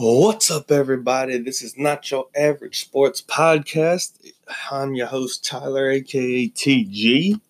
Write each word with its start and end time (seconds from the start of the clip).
What's 0.00 0.48
up, 0.48 0.70
everybody? 0.70 1.38
This 1.38 1.60
is 1.60 1.76
not 1.76 2.08
your 2.08 2.26
average 2.36 2.82
sports 2.82 3.20
podcast. 3.20 4.30
I'm 4.70 4.94
your 4.94 5.08
host, 5.08 5.44
Tyler, 5.44 5.90
aka 5.90 6.48
TG. 6.48 7.40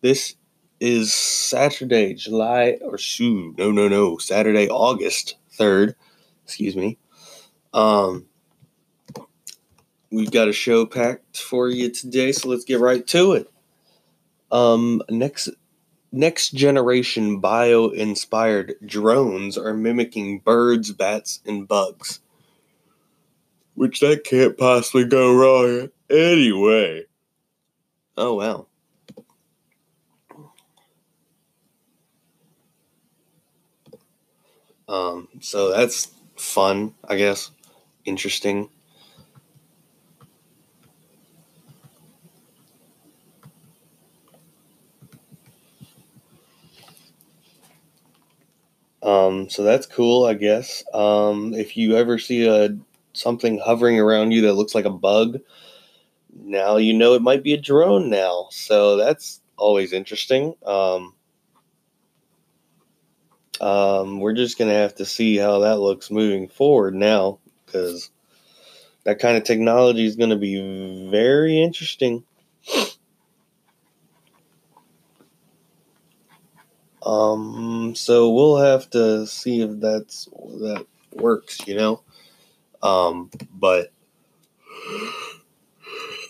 This 0.00 0.36
is 0.80 1.12
Saturday, 1.12 2.14
July, 2.14 2.78
or 2.80 2.96
shoot, 2.96 3.58
no, 3.58 3.70
no, 3.72 3.88
no, 3.88 4.16
Saturday, 4.16 4.70
August 4.70 5.36
3rd. 5.58 5.96
Excuse 6.44 6.76
me. 6.76 6.96
Um, 7.74 8.24
we've 10.10 10.30
got 10.30 10.48
a 10.48 10.54
show 10.54 10.86
packed 10.86 11.36
for 11.36 11.68
you 11.68 11.90
today, 11.90 12.32
so 12.32 12.48
let's 12.48 12.64
get 12.64 12.80
right 12.80 13.06
to 13.08 13.32
it. 13.32 13.50
Um, 14.50 15.02
next 15.10 15.50
next 16.16 16.50
generation 16.50 17.40
bio 17.40 17.88
inspired 17.88 18.74
drones 18.84 19.58
are 19.58 19.74
mimicking 19.74 20.40
birds, 20.40 20.92
bats, 20.92 21.40
and 21.46 21.68
bugs. 21.68 22.20
Which 23.74 24.00
that 24.00 24.24
can't 24.24 24.56
possibly 24.56 25.04
go 25.04 25.34
wrong 25.34 25.90
anyway. 26.10 27.04
Oh 28.16 28.34
wow. 28.34 28.66
Um, 34.88 35.28
so 35.40 35.70
that's 35.70 36.08
fun, 36.36 36.94
I 37.06 37.16
guess. 37.16 37.50
Interesting. 38.04 38.70
Um, 49.06 49.48
so 49.48 49.62
that's 49.62 49.86
cool, 49.86 50.24
I 50.24 50.34
guess. 50.34 50.82
Um, 50.92 51.54
if 51.54 51.76
you 51.76 51.96
ever 51.96 52.18
see 52.18 52.46
a 52.46 52.76
something 53.12 53.58
hovering 53.58 54.00
around 54.00 54.32
you 54.32 54.42
that 54.42 54.54
looks 54.54 54.74
like 54.74 54.84
a 54.84 54.90
bug, 54.90 55.38
now 56.34 56.76
you 56.76 56.92
know 56.92 57.14
it 57.14 57.22
might 57.22 57.44
be 57.44 57.54
a 57.54 57.60
drone 57.60 58.10
now. 58.10 58.48
So 58.50 58.96
that's 58.96 59.40
always 59.56 59.92
interesting. 59.92 60.54
Um, 60.66 61.14
um, 63.60 64.18
we're 64.18 64.34
just 64.34 64.58
gonna 64.58 64.72
have 64.72 64.96
to 64.96 65.06
see 65.06 65.36
how 65.36 65.60
that 65.60 65.78
looks 65.78 66.10
moving 66.10 66.48
forward 66.48 66.96
now, 66.96 67.38
because 67.64 68.10
that 69.04 69.20
kind 69.20 69.36
of 69.36 69.44
technology 69.44 70.04
is 70.04 70.16
gonna 70.16 70.36
be 70.36 71.08
very 71.10 71.62
interesting. 71.62 72.24
Um, 77.06 77.94
so 77.94 78.32
we'll 78.32 78.56
have 78.56 78.90
to 78.90 79.28
see 79.28 79.60
if 79.62 79.78
that's 79.78 80.24
that 80.24 80.86
works, 81.12 81.64
you 81.64 81.76
know. 81.76 82.02
Um, 82.82 83.30
but 83.54 83.92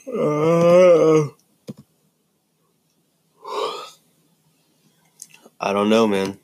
uh, 0.07 1.29
I 5.59 5.73
don't 5.73 5.89
know, 5.89 6.07
man. 6.07 6.39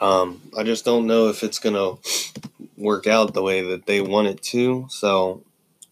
Um, 0.00 0.40
I 0.56 0.62
just 0.62 0.86
don't 0.86 1.06
know 1.06 1.28
if 1.28 1.42
it's 1.42 1.58
gonna 1.58 1.96
work 2.78 3.06
out 3.06 3.34
the 3.34 3.42
way 3.42 3.60
that 3.72 3.84
they 3.84 4.00
want 4.00 4.28
it 4.28 4.40
to. 4.44 4.86
So 4.88 5.44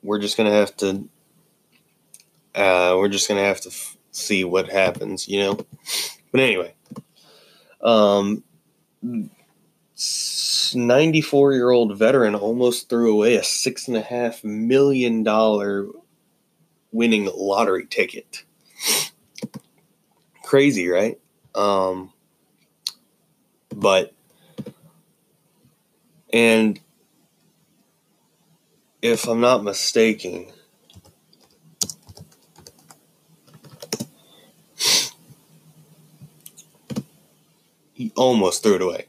we're 0.03 0.19
just 0.19 0.39
gonna 0.39 0.51
have 0.51 0.75
to 0.79 1.11
uh, 2.59 2.97
we're 2.99 3.09
just 3.09 3.29
gonna 3.29 3.45
have 3.45 3.61
to 3.63 3.69
f- 3.69 3.97
see 4.11 4.43
what 4.43 4.69
happens, 4.69 5.29
you 5.29 5.39
know. 5.39 5.59
But 6.33 6.41
anyway, 6.41 6.75
um, 7.81 8.43
ninety-four-year-old 10.75 11.97
veteran 11.97 12.35
almost 12.35 12.89
threw 12.89 13.13
away 13.13 13.37
a 13.37 13.45
six 13.45 13.87
and 13.87 13.97
a 13.97 14.03
half 14.03 14.43
million 14.43 15.23
dollar 15.23 15.87
winning 16.91 17.31
lottery 17.33 17.87
ticket. 17.87 18.45
Crazy, 20.43 20.89
right? 20.89 21.21
Um, 21.55 22.13
but 23.75 24.13
and 26.33 26.81
if 29.01 29.29
I'm 29.29 29.41
not 29.41 29.63
mistaken 29.63 30.51
He 37.99 38.13
almost 38.15 38.63
threw 38.63 38.77
it 38.77 38.81
away. 38.81 39.07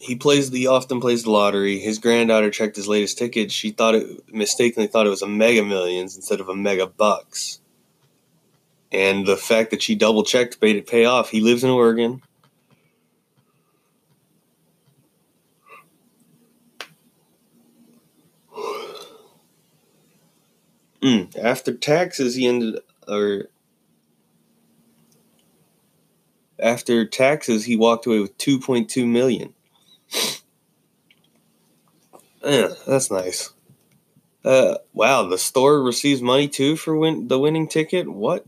He 0.00 0.16
plays 0.16 0.50
the 0.50 0.66
often 0.66 1.00
plays 1.00 1.22
the 1.22 1.30
lottery. 1.30 1.78
His 1.78 2.00
granddaughter 2.00 2.50
checked 2.50 2.74
his 2.74 2.88
latest 2.88 3.16
ticket. 3.16 3.52
She 3.52 3.70
thought 3.70 3.94
it 3.94 4.28
mistakenly 4.28 4.88
thought 4.88 5.06
it 5.06 5.10
was 5.10 5.22
a 5.22 5.28
Mega 5.28 5.62
Millions 5.62 6.16
instead 6.16 6.40
of 6.40 6.48
a 6.48 6.56
Mega 6.56 6.88
Bucks. 6.88 7.60
And 8.90 9.24
the 9.24 9.36
fact 9.36 9.70
that 9.70 9.82
she 9.82 9.94
double 9.94 10.24
checked 10.24 10.60
made 10.60 10.74
it 10.74 10.88
pay 10.88 11.04
off. 11.04 11.30
He 11.30 11.40
lives 11.40 11.62
in 11.62 11.70
Oregon. 11.70 12.22
Mm, 21.00 21.38
after 21.38 21.72
taxes, 21.72 22.34
he 22.34 22.48
ended 22.48 22.80
or 23.06 23.48
after 26.62 27.04
taxes, 27.04 27.64
he 27.64 27.76
walked 27.76 28.06
away 28.06 28.20
with 28.20 28.38
2.2 28.38 29.06
million. 29.06 29.54
Yeah, 32.44 32.72
that's 32.88 33.08
nice. 33.08 33.52
Uh, 34.44 34.78
wow, 34.92 35.28
the 35.28 35.38
store 35.38 35.80
receives 35.80 36.20
money 36.20 36.48
too 36.48 36.74
for 36.74 36.96
win- 36.96 37.28
the 37.28 37.38
winning 37.38 37.68
ticket. 37.68 38.08
What? 38.12 38.44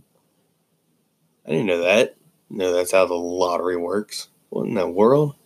I 1.47 1.51
didn't 1.51 1.67
know 1.67 1.83
that. 1.83 2.17
No, 2.51 2.73
that's 2.73 2.93
how 2.93 3.07
the 3.07 3.15
lottery 3.15 3.77
works. 3.77 4.29
What 4.51 4.67
in 4.67 4.75
the 4.75 4.89
world? 4.89 5.37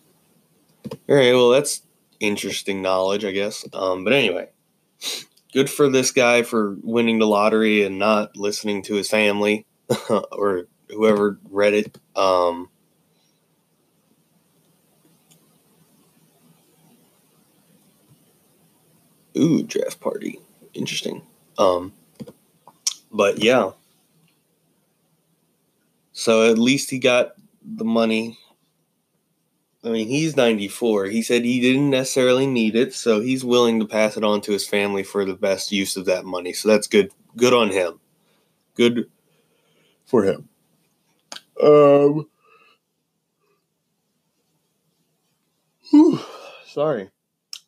All 1.07 1.15
right, 1.15 1.33
well, 1.33 1.49
that's 1.49 1.83
interesting 2.19 2.81
knowledge, 2.81 3.23
I 3.23 3.31
guess. 3.31 3.67
Um, 3.73 4.03
but 4.03 4.13
anyway, 4.13 4.49
good 5.53 5.69
for 5.69 5.89
this 5.89 6.11
guy 6.11 6.41
for 6.41 6.75
winning 6.81 7.19
the 7.19 7.27
lottery 7.27 7.83
and 7.83 7.99
not 7.99 8.35
listening 8.35 8.81
to 8.83 8.95
his 8.95 9.09
family 9.09 9.65
or 10.31 10.65
whoever 10.89 11.39
read 11.49 11.73
it. 11.73 11.97
Um, 12.15 12.69
ooh, 19.37 19.63
draft 19.63 19.99
party. 19.99 20.39
Interesting. 20.73 21.21
Um, 21.57 21.93
but 23.11 23.43
yeah. 23.43 23.71
So 26.11 26.49
at 26.49 26.57
least 26.57 26.89
he 26.89 26.99
got 26.99 27.33
the 27.63 27.85
money. 27.85 28.37
I 29.83 29.89
mean, 29.89 30.07
he's 30.07 30.35
94. 30.35 31.05
He 31.05 31.21
said 31.21 31.45
he 31.45 31.61
didn't 31.61 31.89
necessarily 31.89 32.45
need 32.45 32.75
it, 32.75 32.93
so 32.93 33.21
he's 33.21 33.45
willing 33.45 33.79
to 33.79 33.85
pass 33.85 34.17
it 34.17 34.25
on 34.25 34.41
to 34.41 34.51
his 34.51 34.67
family 34.67 35.03
for 35.03 35.23
the 35.23 35.35
best 35.35 35.71
use 35.71 35.95
of 35.95 36.05
that 36.05 36.25
money. 36.25 36.51
So 36.51 36.67
that's 36.67 36.87
good. 36.87 37.11
Good 37.37 37.53
on 37.53 37.69
him. 37.69 38.01
Good 38.75 39.09
for 40.05 40.23
him. 40.23 40.49
Um. 41.61 42.27
Whew, 45.91 46.19
sorry. 46.65 47.09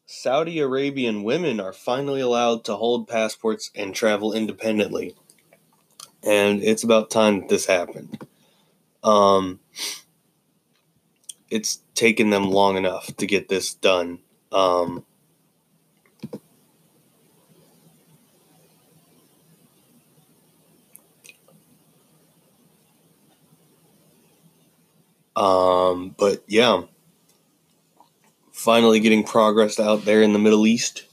Saudi 0.05 0.59
Arabian 0.59 1.23
women 1.23 1.59
are 1.59 1.73
finally 1.73 2.21
allowed 2.21 2.65
to 2.65 2.75
hold 2.75 3.07
passports 3.07 3.71
and 3.75 3.95
travel 3.95 4.33
independently. 4.33 5.15
And 6.23 6.61
it's 6.63 6.83
about 6.83 7.09
time 7.09 7.39
that 7.39 7.49
this 7.49 7.65
happened. 7.65 8.21
Um, 9.03 9.59
it's 11.49 11.81
taken 11.95 12.29
them 12.29 12.51
long 12.51 12.77
enough 12.77 13.15
to 13.17 13.25
get 13.25 13.49
this 13.49 13.73
done. 13.73 14.19
Um, 14.51 15.05
um, 25.35 26.15
but 26.17 26.43
yeah, 26.47 26.83
finally 28.51 28.99
getting 28.99 29.23
progress 29.23 29.79
out 29.79 30.05
there 30.05 30.21
in 30.21 30.33
the 30.33 30.39
Middle 30.39 30.67
East. 30.67 31.05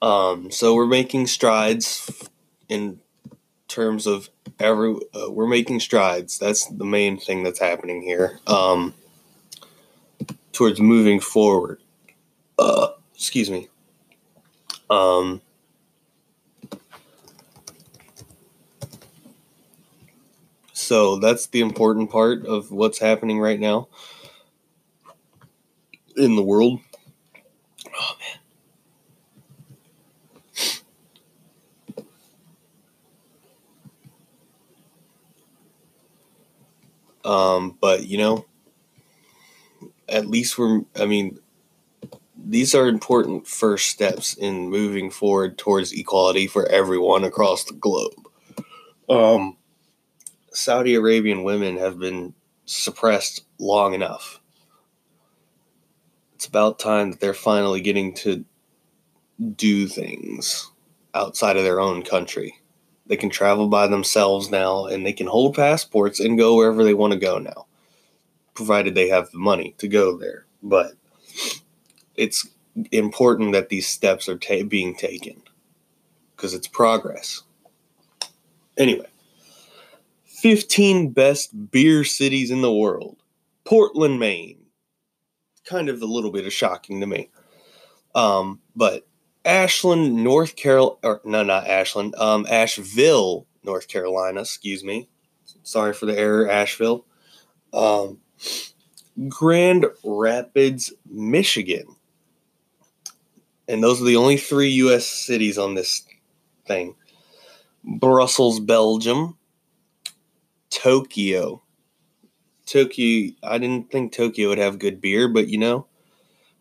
Um, 0.00 0.50
so 0.50 0.74
we're 0.74 0.86
making 0.86 1.26
strides 1.26 2.28
in 2.68 3.00
terms 3.66 4.06
of 4.06 4.28
every. 4.60 4.94
Uh, 5.14 5.30
we're 5.30 5.48
making 5.48 5.80
strides. 5.80 6.38
That's 6.38 6.66
the 6.66 6.84
main 6.84 7.18
thing 7.18 7.42
that's 7.42 7.58
happening 7.58 8.02
here. 8.02 8.38
Um, 8.46 8.94
towards 10.52 10.80
moving 10.80 11.20
forward. 11.20 11.80
Uh, 12.58 12.88
excuse 13.14 13.50
me. 13.50 13.68
Um, 14.90 15.40
So 20.88 21.16
that's 21.16 21.48
the 21.48 21.60
important 21.60 22.10
part 22.10 22.46
of 22.46 22.72
what's 22.72 22.98
happening 22.98 23.38
right 23.38 23.60
now 23.60 23.88
in 26.16 26.34
the 26.34 26.42
world. 26.42 26.80
Oh 27.94 28.16
man. 28.18 28.38
Um, 37.22 37.76
but 37.82 38.06
you 38.06 38.16
know, 38.16 38.46
at 40.08 40.26
least 40.26 40.56
we're, 40.56 40.80
I 40.98 41.04
mean, 41.04 41.38
these 42.34 42.74
are 42.74 42.88
important 42.88 43.46
first 43.46 43.88
steps 43.88 44.32
in 44.32 44.70
moving 44.70 45.10
forward 45.10 45.58
towards 45.58 45.92
equality 45.92 46.46
for 46.46 46.66
everyone 46.70 47.24
across 47.24 47.64
the 47.64 47.74
globe. 47.74 48.26
Um, 49.10 49.58
Saudi 50.58 50.96
Arabian 50.96 51.44
women 51.44 51.76
have 51.76 52.00
been 52.00 52.34
suppressed 52.66 53.44
long 53.60 53.94
enough. 53.94 54.40
It's 56.34 56.46
about 56.46 56.80
time 56.80 57.12
that 57.12 57.20
they're 57.20 57.32
finally 57.32 57.80
getting 57.80 58.12
to 58.14 58.44
do 59.54 59.86
things 59.86 60.68
outside 61.14 61.56
of 61.56 61.62
their 61.62 61.78
own 61.78 62.02
country. 62.02 62.60
They 63.06 63.16
can 63.16 63.30
travel 63.30 63.68
by 63.68 63.86
themselves 63.86 64.50
now 64.50 64.86
and 64.86 65.06
they 65.06 65.12
can 65.12 65.28
hold 65.28 65.54
passports 65.54 66.18
and 66.18 66.36
go 66.36 66.56
wherever 66.56 66.82
they 66.82 66.94
want 66.94 67.12
to 67.12 67.18
go 67.20 67.38
now, 67.38 67.66
provided 68.54 68.96
they 68.96 69.08
have 69.08 69.30
the 69.30 69.38
money 69.38 69.76
to 69.78 69.86
go 69.86 70.16
there. 70.18 70.44
But 70.60 70.94
it's 72.16 72.48
important 72.90 73.52
that 73.52 73.68
these 73.68 73.86
steps 73.86 74.28
are 74.28 74.36
ta- 74.36 74.64
being 74.64 74.96
taken 74.96 75.40
because 76.34 76.52
it's 76.52 76.66
progress. 76.66 77.44
Anyway, 78.76 79.06
15 80.40 81.10
best 81.10 81.70
beer 81.70 82.04
cities 82.04 82.50
in 82.50 82.62
the 82.62 82.72
world. 82.72 83.22
Portland, 83.64 84.20
Maine. 84.20 84.58
Kind 85.64 85.88
of 85.88 86.00
a 86.00 86.06
little 86.06 86.30
bit 86.30 86.46
of 86.46 86.52
shocking 86.52 87.00
to 87.00 87.06
me. 87.06 87.30
Um, 88.14 88.60
but 88.74 89.06
Ashland, 89.44 90.22
North 90.22 90.56
Carolina, 90.56 90.96
or 91.02 91.20
no, 91.24 91.42
not 91.42 91.66
Ashland, 91.66 92.14
um, 92.16 92.46
Asheville, 92.48 93.46
North 93.64 93.88
Carolina, 93.88 94.40
excuse 94.40 94.84
me. 94.84 95.08
Sorry 95.62 95.92
for 95.92 96.06
the 96.06 96.18
error, 96.18 96.48
Asheville. 96.50 97.04
Um, 97.72 98.18
Grand 99.28 99.86
Rapids, 100.04 100.92
Michigan. 101.10 101.96
And 103.66 103.82
those 103.82 104.00
are 104.00 104.04
the 104.04 104.16
only 104.16 104.36
three 104.36 104.70
U.S. 104.70 105.06
cities 105.06 105.58
on 105.58 105.74
this 105.74 106.06
thing. 106.66 106.94
Brussels, 107.84 108.60
Belgium. 108.60 109.37
Tokyo. 110.70 111.62
Tokyo, 112.66 113.32
I 113.42 113.58
didn't 113.58 113.90
think 113.90 114.12
Tokyo 114.12 114.48
would 114.48 114.58
have 114.58 114.78
good 114.78 115.00
beer, 115.00 115.28
but 115.28 115.48
you 115.48 115.58
know, 115.58 115.86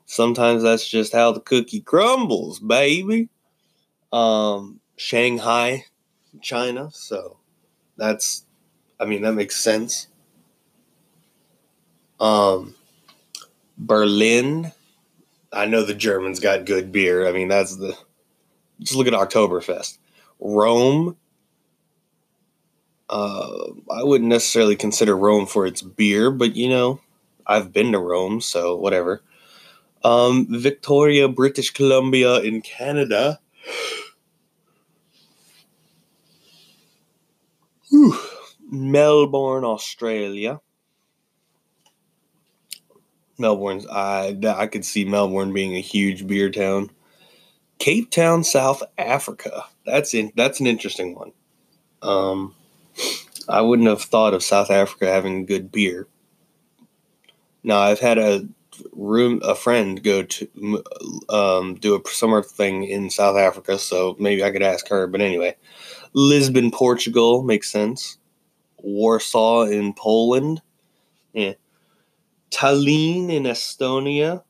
Sometimes 0.10 0.64
that's 0.64 0.88
just 0.88 1.12
how 1.12 1.34
the 1.34 1.42
cookie 1.42 1.82
crumbles, 1.82 2.62
baby. 2.62 3.28
Um, 4.14 4.80
Shanghai, 4.96 5.84
China. 6.42 6.90
So 6.94 7.40
that's, 7.98 8.46
I 9.02 9.06
mean, 9.06 9.22
that 9.24 9.34
makes 9.34 9.58
sense. 9.58 10.08
Um, 12.22 12.74
Berlin. 13.78 14.72
I 15.52 15.66
know 15.66 15.84
the 15.84 15.94
Germans 15.94 16.40
got 16.40 16.66
good 16.66 16.94
beer. 16.94 17.28
I 17.28 17.34
mean, 17.34 17.50
that's 17.50 17.76
the. 17.76 17.98
Just 18.80 18.96
look 18.96 19.08
at 19.08 19.14
Oktoberfest. 19.14 19.98
Rome. 20.40 21.18
Uh, 23.10 23.72
I 23.92 24.04
wouldn't 24.04 24.30
necessarily 24.30 24.76
consider 24.76 25.16
Rome 25.16 25.46
for 25.46 25.66
its 25.66 25.82
beer, 25.82 26.30
but 26.32 26.56
you 26.56 26.70
know, 26.70 27.00
I've 27.46 27.72
been 27.72 27.92
to 27.94 28.00
Rome, 28.00 28.42
so 28.42 28.76
whatever. 28.76 29.22
Um, 30.04 30.48
Victoria, 30.50 31.28
British 31.28 31.72
Columbia 31.72 32.40
in 32.42 32.62
Canada. 32.62 33.40
Melbourne, 38.70 39.64
Australia. 39.64 40.60
Melbourne's 43.38 43.86
I 43.88 44.38
I 44.46 44.68
could 44.68 44.84
see 44.84 45.06
Melbourne 45.06 45.54
being 45.54 45.76
a 45.76 45.82
huge 45.82 46.28
beer 46.28 46.50
town. 46.50 46.90
Cape 47.80 48.10
Town, 48.10 48.44
South 48.44 48.82
Africa. 48.98 49.66
That's 49.86 50.14
in 50.14 50.32
that's 50.36 50.60
an 50.60 50.68
interesting 50.68 51.16
one. 51.16 51.32
Um, 52.02 52.56
I 53.50 53.62
wouldn't 53.62 53.88
have 53.88 54.02
thought 54.02 54.34
of 54.34 54.44
South 54.44 54.70
Africa 54.70 55.08
having 55.08 55.46
good 55.46 55.72
beer. 55.72 56.08
Now 57.64 57.80
I've 57.80 58.00
had 58.00 58.18
a 58.18 58.48
room 58.94 59.42
a 59.44 59.56
friend 59.56 60.04
go 60.04 60.24
to 60.24 60.84
um, 61.30 61.76
do 61.76 61.96
a 61.96 62.10
summer 62.10 62.44
thing 62.44 62.84
in 62.84 63.10
South 63.10 63.38
Africa, 63.38 63.78
so 63.78 64.16
maybe 64.20 64.44
I 64.44 64.52
could 64.52 64.64
ask 64.64 64.88
her. 64.90 65.08
But 65.08 65.22
anyway, 65.22 65.56
Lisbon, 66.14 66.72
Portugal 66.72 67.44
makes 67.44 67.70
sense. 67.70 68.18
Warsaw 68.78 69.64
in 69.64 69.94
Poland, 69.94 70.62
yeah. 71.34 71.54
Tallinn 72.52 73.30
in 73.30 73.44
Estonia, 73.44 74.44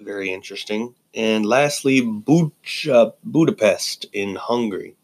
very 0.00 0.32
interesting. 0.32 0.94
And 1.14 1.46
lastly, 1.46 2.00
Budapest 2.00 4.06
in 4.12 4.36
Hungary. 4.36 4.96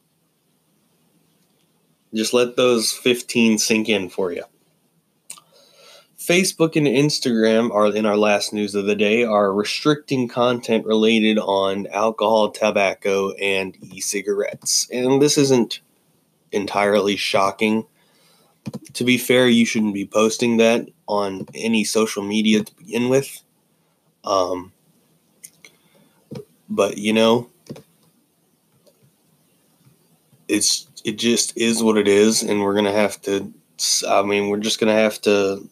Just 2.15 2.35
let 2.35 2.57
those 2.57 2.93
15 2.93 3.59
sink 3.59 3.89
in 3.89 4.09
for 4.09 4.33
you. 4.33 4.45
Facebook 6.23 6.77
and 6.77 6.87
Instagram 6.87 7.75
are 7.75 7.95
in 7.95 8.07
our 8.07 8.17
last 8.17 8.53
news 8.53 8.77
of 8.77 8.87
the 8.87 8.95
day 8.95 9.25
are 9.25 9.53
restricting 9.53 10.29
content 10.29 10.87
related 10.87 11.37
on 11.37 11.89
alcohol, 11.89 12.51
tobacco, 12.51 13.33
and 13.33 13.77
e-cigarettes. 13.93 14.89
And 14.93 15.21
this 15.21 15.37
isn't 15.37 15.81
entirely 16.53 17.17
shocking. 17.17 17.87
To 18.93 19.03
be 19.03 19.19
fair, 19.19 19.49
you 19.49 19.67
shouldn't 19.67 19.95
be 19.95 20.07
posting 20.07 20.59
that 20.59 20.87
on 21.09 21.47
any 21.55 21.83
social 21.83 22.23
media 22.23 22.63
to 22.63 22.75
begin 22.77 23.09
with. 23.09 23.43
Um, 24.23 24.73
but 26.69 26.99
you 26.99 27.13
know, 27.13 27.51
it's 30.47 30.87
it 31.05 31.19
just 31.19 31.57
is 31.57 31.83
what 31.83 31.99
it 31.99 32.09
is, 32.09 32.43
and 32.43 32.61
we're 32.63 32.75
gonna 32.75 32.93
have 32.93 33.21
to. 33.23 33.53
I 34.09 34.23
mean, 34.23 34.49
we're 34.49 34.59
just 34.59 34.79
gonna 34.81 34.95
have 34.95 35.21
to 35.23 35.69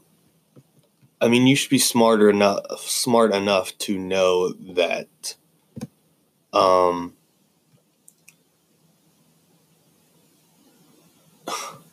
I 1.21 1.29
mean, 1.29 1.47
you 1.47 1.55
should 1.55 1.71
be 1.71 1.79
smarter 1.79 2.31
enough, 2.31 2.81
smart 2.81 3.35
enough 3.35 3.77
to 3.79 3.99
know 3.99 4.51
that, 4.75 5.37
um, 6.53 7.15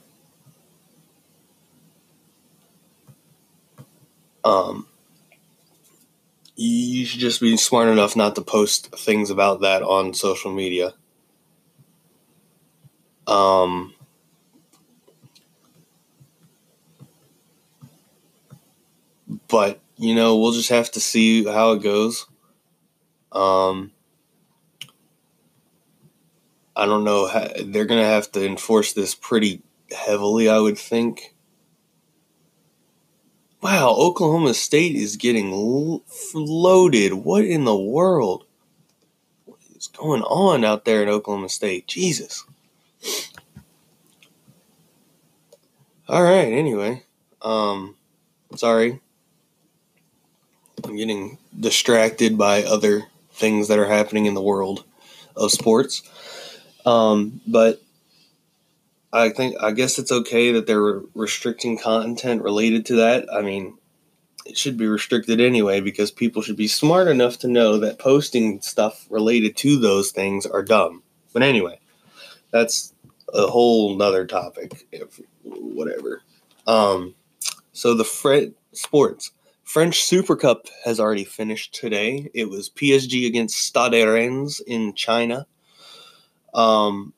um, 4.45 4.87
you 6.55 7.05
should 7.05 7.19
just 7.19 7.41
be 7.41 7.57
smart 7.57 7.89
enough 7.89 8.15
not 8.15 8.35
to 8.35 8.41
post 8.41 8.95
things 8.95 9.29
about 9.29 9.61
that 9.61 9.83
on 9.83 10.13
social 10.13 10.51
media. 10.53 10.93
Um, 13.27 13.93
but 19.47 19.79
you 19.97 20.15
know 20.15 20.37
we'll 20.37 20.53
just 20.53 20.69
have 20.69 20.91
to 20.91 20.99
see 20.99 21.43
how 21.43 21.73
it 21.73 21.83
goes. 21.83 22.25
Um, 23.31 23.91
I 26.75 26.85
don't 26.85 27.03
know. 27.03 27.27
How, 27.27 27.47
they're 27.65 27.85
gonna 27.85 28.05
have 28.05 28.31
to 28.33 28.45
enforce 28.45 28.93
this 28.93 29.13
pretty 29.13 29.61
heavily, 29.91 30.49
I 30.49 30.59
would 30.59 30.77
think. 30.77 31.33
Wow, 33.61 33.95
Oklahoma 33.97 34.53
State 34.53 34.95
is 34.95 35.17
getting 35.17 35.51
loaded. 36.33 37.13
What 37.13 37.43
in 37.43 37.65
the 37.65 37.75
world? 37.75 38.45
What 39.45 39.59
is 39.75 39.87
going 39.87 40.21
on 40.21 40.63
out 40.63 40.85
there 40.85 41.01
in 41.01 41.09
Oklahoma 41.09 41.49
State? 41.49 41.87
Jesus. 41.87 42.45
All 46.07 46.23
right, 46.23 46.51
anyway. 46.51 47.03
Um 47.41 47.95
sorry. 48.55 49.01
I'm 50.83 50.95
getting 50.95 51.37
distracted 51.59 52.37
by 52.37 52.63
other 52.63 53.07
things 53.31 53.67
that 53.67 53.79
are 53.79 53.87
happening 53.87 54.25
in 54.25 54.33
the 54.33 54.41
world 54.41 54.85
of 55.35 55.51
sports. 55.51 56.01
Um, 56.85 57.41
but 57.45 57.81
I 59.11 59.29
think 59.29 59.55
I 59.61 59.71
guess 59.71 59.99
it's 59.99 60.11
okay 60.11 60.51
that 60.53 60.67
they're 60.67 61.01
restricting 61.13 61.77
content 61.77 62.41
related 62.41 62.85
to 62.87 62.95
that. 62.97 63.27
I 63.31 63.41
mean, 63.41 63.77
it 64.45 64.57
should 64.57 64.77
be 64.77 64.87
restricted 64.87 65.41
anyway 65.41 65.81
because 65.81 66.11
people 66.11 66.41
should 66.41 66.55
be 66.55 66.67
smart 66.67 67.07
enough 67.07 67.39
to 67.39 67.47
know 67.47 67.77
that 67.79 67.99
posting 67.99 68.61
stuff 68.61 69.05
related 69.09 69.57
to 69.57 69.77
those 69.77 70.11
things 70.11 70.45
are 70.45 70.63
dumb. 70.63 71.03
But 71.33 71.43
anyway, 71.43 71.79
that's 72.57 72.93
a 73.33 73.47
whole 73.47 73.95
nother 73.95 74.25
topic. 74.25 74.87
If, 74.91 75.19
whatever. 75.43 76.21
Um, 76.65 77.15
so 77.71 77.93
the 77.93 78.03
Fred 78.03 78.53
sports 78.73 79.31
French 79.63 80.03
Super 80.03 80.35
Cup 80.35 80.67
has 80.85 80.99
already 80.99 81.25
finished 81.25 81.75
today. 81.75 82.29
It 82.33 82.49
was 82.49 82.69
PSG 82.69 83.27
against 83.27 83.57
Stade 83.57 84.07
Rennes 84.07 84.61
in 84.61 84.93
China. 84.93 85.45
Um, 86.53 87.13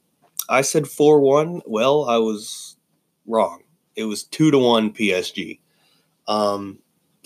I 0.50 0.62
said 0.62 0.88
four 0.88 1.20
one. 1.20 1.62
Well, 1.66 2.06
I 2.10 2.18
was 2.18 2.76
wrong. 3.28 3.62
It 3.96 4.06
was 4.06 4.24
two 4.24 4.50
to 4.50 4.58
one 4.58 4.92
PSG. 4.92 5.60
Um, 6.28 6.80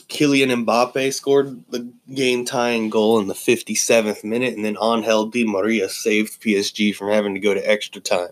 Kylian 0.09 0.65
Mbappe 0.65 1.13
scored 1.13 1.63
the 1.69 1.91
game 2.13 2.45
tying 2.45 2.89
goal 2.89 3.19
in 3.19 3.27
the 3.27 3.33
57th 3.33 4.23
minute, 4.23 4.55
and 4.55 4.63
then 4.63 4.77
Angel 4.81 5.25
Di 5.25 5.45
Maria 5.45 5.89
saved 5.89 6.41
PSG 6.41 6.95
from 6.95 7.09
having 7.09 7.33
to 7.33 7.39
go 7.39 7.53
to 7.53 7.69
extra 7.69 8.01
time. 8.01 8.31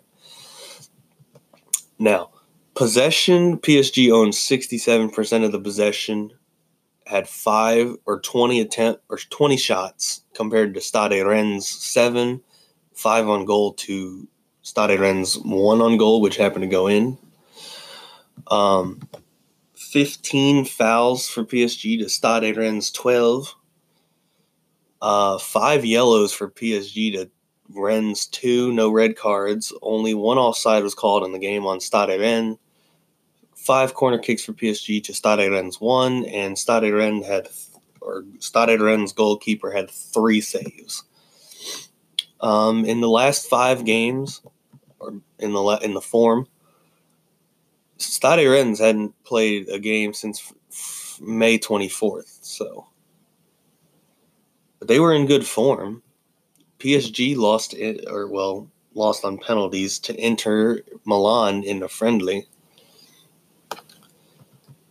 Now, 2.00 2.32
possession, 2.74 3.58
PSG 3.58 4.12
owns 4.12 4.38
67% 4.38 5.46
of 5.46 5.52
the 5.52 5.60
possession, 5.60 6.32
had 7.06 7.28
five 7.28 7.96
or 8.06 8.20
20 8.20 8.60
attempt 8.62 9.04
or 9.10 9.18
20 9.18 9.58
shots 9.58 10.24
compared 10.34 10.74
to 10.74 10.82
Stade 10.82 11.26
Rennes 11.26 11.68
seven, 11.68 12.42
five 12.94 13.28
on 13.28 13.46
goal 13.46 13.74
to 13.74 14.28
Stade 14.62 15.00
Rennes 15.00 15.38
one 15.38 15.82
on 15.82 15.98
goal, 15.98 16.22
which 16.22 16.38
happened 16.38 16.64
to 16.64 16.68
go 16.68 16.88
in. 16.88 17.18
Um, 18.48 19.08
15 19.92 20.64
fouls 20.64 21.28
for 21.28 21.44
PSG 21.44 22.00
to 22.00 22.08
Stade 22.08 22.56
Rennes 22.56 22.92
12. 22.92 23.54
Uh, 25.02 25.38
five 25.38 25.84
yellows 25.84 26.32
for 26.32 26.50
PSG 26.50 27.12
to 27.14 27.30
Rennes 27.70 28.28
2. 28.28 28.72
No 28.72 28.90
red 28.90 29.18
cards. 29.18 29.74
Only 29.82 30.14
one 30.14 30.38
offside 30.38 30.84
was 30.84 30.96
called 30.96 31.26
in 31.26 31.34
the 31.34 31.40
game 31.40 31.66
on 31.66 31.82
Stade 31.82 32.22
Rennes. 32.22 32.58
Five 33.54 33.94
corner 33.94 34.18
kicks 34.18 34.46
for 34.46 34.54
PSG 34.54 35.04
to 35.04 35.14
Stade 35.14 35.52
Rennes 35.52 35.82
1. 35.82 36.24
And 36.24 36.58
Stade 36.58 36.94
Rennes 36.94 37.26
had, 37.26 37.50
or 38.00 38.24
Stade 38.40 38.80
Rennes 38.80 39.12
goalkeeper 39.12 39.72
had 39.72 39.92
three 39.92 40.40
saves. 40.40 41.04
Um, 42.40 42.86
in 42.86 43.02
the 43.02 43.10
last 43.10 43.50
five 43.50 43.84
games, 43.84 44.42
or 45.00 45.16
in 45.38 45.52
the 45.52 45.80
in 45.84 45.94
the 45.94 46.02
form, 46.02 46.48
Stade 48.02 48.48
Rennes 48.48 48.80
hadn't 48.80 49.22
played 49.24 49.70
a 49.70 49.80
game 49.80 50.14
since 50.14 50.54
May 51.22 51.58
24th, 51.60 52.40
so 52.42 52.88
but 54.82 54.88
they 54.88 55.00
were 55.00 55.14
in 55.14 55.28
good 55.28 55.46
form. 55.46 56.02
PSG 56.80 57.38
lost 57.38 57.76
it, 57.76 58.06
or 58.10 58.28
well, 58.28 58.68
lost 58.96 59.24
on 59.24 59.38
penalties 59.38 60.00
to 60.00 60.20
Inter 60.20 60.80
Milan 61.06 61.64
in 61.64 61.84
a 61.84 61.88
friendly. 61.88 62.48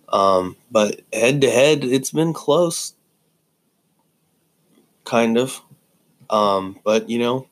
Um, 0.08 0.56
but 0.70 1.00
head 1.12 1.40
to 1.40 1.50
head, 1.50 1.82
it's 1.82 2.12
been 2.12 2.32
close, 2.32 2.94
kind 5.04 5.36
of. 5.36 5.60
Um, 6.30 6.78
but 6.84 7.10
you 7.10 7.18
know, 7.18 7.48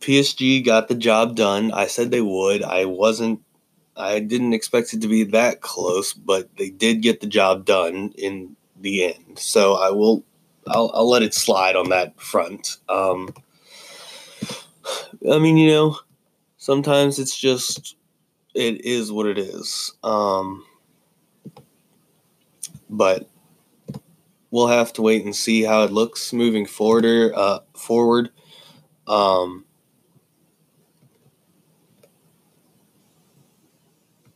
PSG 0.00 0.62
got 0.62 0.88
the 0.88 0.94
job 0.94 1.34
done. 1.34 1.72
I 1.72 1.86
said 1.86 2.10
they 2.10 2.20
would. 2.20 2.62
I 2.62 2.84
wasn't 2.84 3.41
I 3.96 4.20
didn't 4.20 4.54
expect 4.54 4.94
it 4.94 5.02
to 5.02 5.08
be 5.08 5.24
that 5.24 5.60
close, 5.60 6.12
but 6.12 6.48
they 6.56 6.70
did 6.70 7.02
get 7.02 7.20
the 7.20 7.26
job 7.26 7.64
done 7.64 8.12
in 8.16 8.56
the 8.80 9.04
end. 9.04 9.38
So 9.38 9.74
I 9.74 9.90
will, 9.90 10.24
I'll, 10.66 10.90
I'll 10.94 11.08
let 11.08 11.22
it 11.22 11.34
slide 11.34 11.76
on 11.76 11.90
that 11.90 12.18
front. 12.20 12.78
Um, 12.88 13.34
I 15.30 15.38
mean, 15.38 15.56
you 15.56 15.70
know, 15.70 15.98
sometimes 16.56 17.18
it's 17.18 17.38
just, 17.38 17.96
it 18.54 18.84
is 18.84 19.12
what 19.12 19.26
it 19.26 19.38
is. 19.38 19.92
Um, 20.02 20.64
but 22.88 23.28
we'll 24.50 24.68
have 24.68 24.92
to 24.94 25.02
wait 25.02 25.24
and 25.24 25.36
see 25.36 25.62
how 25.62 25.84
it 25.84 25.92
looks 25.92 26.32
moving 26.32 26.66
forward. 26.66 27.32
Uh, 27.34 27.60
forward. 27.74 28.30
Um, 29.06 29.64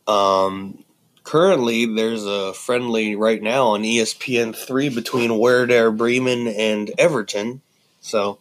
Um, 0.07 0.83
currently, 1.23 1.85
there's 1.85 2.25
a 2.25 2.53
friendly 2.53 3.15
right 3.15 3.41
now 3.41 3.67
on 3.69 3.83
ESPN 3.83 4.55
three 4.55 4.89
between 4.89 5.37
Werder 5.37 5.91
Bremen 5.91 6.47
and 6.47 6.91
Everton, 6.97 7.61
so 7.99 8.39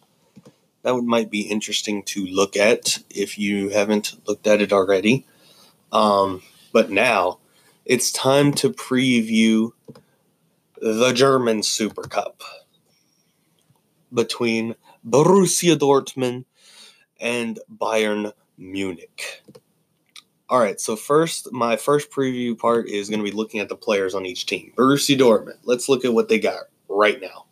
that 0.82 0.94
would, 0.94 1.04
might 1.04 1.30
be 1.30 1.42
interesting 1.42 2.04
to 2.04 2.24
look 2.26 2.56
at 2.56 2.98
if 3.10 3.38
you 3.38 3.70
haven't 3.70 4.14
looked 4.28 4.46
at 4.46 4.60
it 4.60 4.72
already. 4.72 5.26
Um, 5.92 6.42
but 6.72 6.90
now 6.90 7.38
it's 7.84 8.12
time 8.12 8.52
to 8.54 8.70
preview 8.70 9.72
the 10.80 11.12
German 11.12 11.62
Super 11.62 12.02
Cup 12.02 12.42
between 14.12 14.76
Borussia 15.04 15.76
Dortmund 15.76 16.44
and 17.20 17.58
Bayern 17.74 18.32
Munich. 18.58 19.42
All 20.48 20.60
right, 20.60 20.80
so 20.80 20.94
first, 20.94 21.52
my 21.52 21.76
first 21.76 22.10
preview 22.10 22.56
part 22.56 22.88
is 22.88 23.08
going 23.10 23.18
to 23.18 23.28
be 23.28 23.36
looking 23.36 23.58
at 23.58 23.68
the 23.68 23.76
players 23.76 24.14
on 24.14 24.24
each 24.24 24.46
team. 24.46 24.72
Borussia 24.76 25.18
Dortmund. 25.18 25.58
Let's 25.64 25.88
look 25.88 26.04
at 26.04 26.14
what 26.14 26.28
they 26.28 26.38
got 26.38 26.64
right 26.88 27.20
now. 27.20 27.46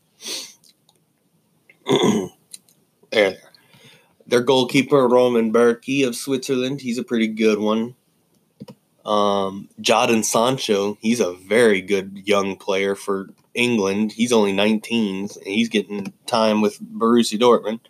there. 3.11 3.39
Their 4.27 4.43
goalkeeper, 4.43 5.09
Roman 5.09 5.53
Bürki 5.53 6.07
of 6.07 6.17
Switzerland, 6.17 6.81
he's 6.81 6.99
a 6.99 7.05
pretty 7.05 7.27
good 7.27 7.59
one. 7.59 7.95
Um, 9.05 9.69
Jadon 9.81 10.25
Sancho, 10.25 10.97
he's 11.01 11.21
a 11.21 11.35
very 11.35 11.83
good 11.83 12.23
young 12.25 12.57
player 12.57 12.95
for 12.95 13.29
England. 13.55 14.13
He's 14.13 14.33
only 14.33 14.53
19, 14.53 15.29
and 15.35 15.47
he's 15.47 15.69
getting 15.69 16.13
time 16.27 16.63
with 16.63 16.81
Borussia 16.81 17.39
Dortmund. 17.39 17.81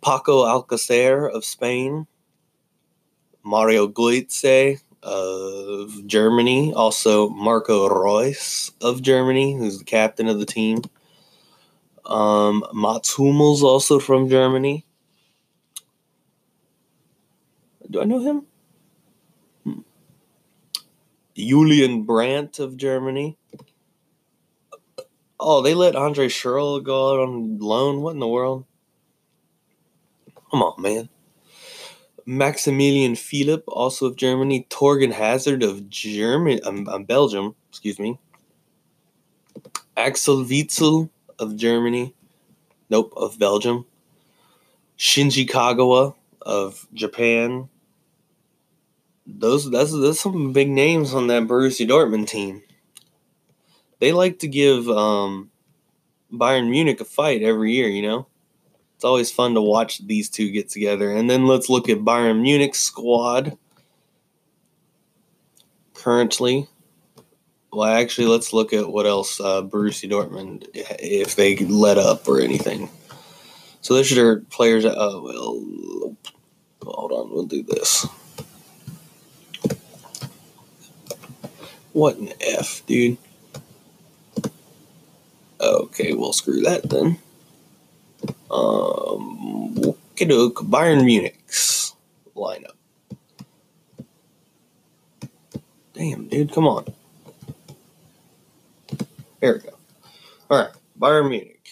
Paco 0.00 0.44
Alcacer 0.44 1.30
of 1.30 1.44
Spain, 1.44 2.06
Mario 3.44 3.88
Götze 3.88 4.80
of 5.02 6.06
Germany, 6.06 6.72
also 6.72 7.28
Marco 7.28 7.88
Reus 7.88 8.70
of 8.80 9.02
Germany, 9.02 9.56
who's 9.56 9.78
the 9.78 9.84
captain 9.84 10.28
of 10.28 10.38
the 10.38 10.46
team. 10.46 10.82
Um, 12.04 12.64
Mats 12.72 13.14
Hummels, 13.16 13.62
also 13.62 13.98
from 13.98 14.28
Germany. 14.28 14.84
Do 17.90 18.00
I 18.00 18.04
know 18.04 18.20
him? 18.20 18.46
Hmm. 19.64 19.80
Julian 21.36 22.04
Brandt 22.04 22.58
of 22.58 22.76
Germany. 22.76 23.36
Oh, 25.38 25.60
they 25.60 25.74
let 25.74 25.96
Andre 25.96 26.28
Schürrle 26.28 26.82
go 26.82 27.14
out 27.14 27.28
on 27.28 27.58
loan. 27.58 28.00
What 28.00 28.12
in 28.14 28.20
the 28.20 28.28
world? 28.28 28.64
Come 30.50 30.62
on, 30.62 30.80
man. 30.80 31.08
Maximilian 32.26 33.16
Philipp, 33.16 33.64
also 33.66 34.06
of 34.06 34.16
Germany. 34.16 34.66
Thorgan 34.70 35.12
Hazard 35.12 35.62
of 35.62 35.88
Germany, 35.88 36.60
um, 36.62 36.88
um, 36.88 37.04
Belgium, 37.04 37.54
excuse 37.68 37.98
me. 37.98 38.18
Axel 39.96 40.44
Witsel 40.44 41.10
of 41.38 41.56
Germany. 41.56 42.14
Nope, 42.90 43.12
of 43.16 43.38
Belgium. 43.38 43.86
Shinji 44.98 45.48
Kagawa 45.48 46.14
of 46.40 46.86
Japan. 46.94 47.68
Those 49.26 49.70
that's 49.70 49.92
that's 49.92 50.20
some 50.20 50.52
big 50.52 50.68
names 50.68 51.14
on 51.14 51.28
that 51.28 51.44
Borussia 51.44 51.88
Dortmund 51.88 52.28
team. 52.28 52.62
They 54.00 54.12
like 54.12 54.40
to 54.40 54.48
give 54.48 54.88
um, 54.88 55.50
Bayern 56.32 56.70
Munich 56.70 57.00
a 57.00 57.04
fight 57.04 57.42
every 57.42 57.72
year, 57.72 57.88
you 57.88 58.02
know 58.02 58.26
it's 59.02 59.04
always 59.04 59.32
fun 59.32 59.54
to 59.54 59.60
watch 59.60 60.06
these 60.06 60.30
two 60.30 60.52
get 60.52 60.68
together. 60.68 61.10
And 61.10 61.28
then 61.28 61.48
let's 61.48 61.68
look 61.68 61.88
at 61.88 62.04
Bayern 62.04 62.40
Munich 62.40 62.76
squad 62.76 63.58
currently. 65.92 66.68
Well, 67.72 67.88
actually, 67.88 68.28
let's 68.28 68.52
look 68.52 68.72
at 68.72 68.88
what 68.88 69.04
else 69.04 69.40
uh, 69.40 69.62
Borussia 69.62 70.08
Dortmund 70.08 70.68
if 70.72 71.34
they 71.34 71.56
let 71.56 71.98
up 71.98 72.28
or 72.28 72.40
anything. 72.40 72.90
So 73.80 73.94
those 73.94 74.16
are 74.16 74.38
players. 74.50 74.84
Uh, 74.84 74.92
well, 74.94 76.16
hold 76.84 77.10
on, 77.10 77.32
we'll 77.32 77.46
do 77.46 77.64
this. 77.64 78.06
What 81.92 82.18
an 82.18 82.32
F, 82.40 82.86
dude. 82.86 83.18
Okay, 85.60 86.12
well, 86.14 86.32
screw 86.32 86.60
that 86.60 86.88
then. 86.88 87.18
Um, 88.50 89.74
look 89.74 90.56
Bayern 90.56 91.04
Munich's 91.04 91.94
lineup. 92.36 92.76
Damn, 95.94 96.28
dude, 96.28 96.52
come 96.52 96.66
on. 96.66 96.86
There 99.40 99.54
we 99.54 99.58
go. 99.60 99.76
All 100.50 100.58
right, 100.58 100.70
Bayern 100.98 101.28
Munich. 101.30 101.70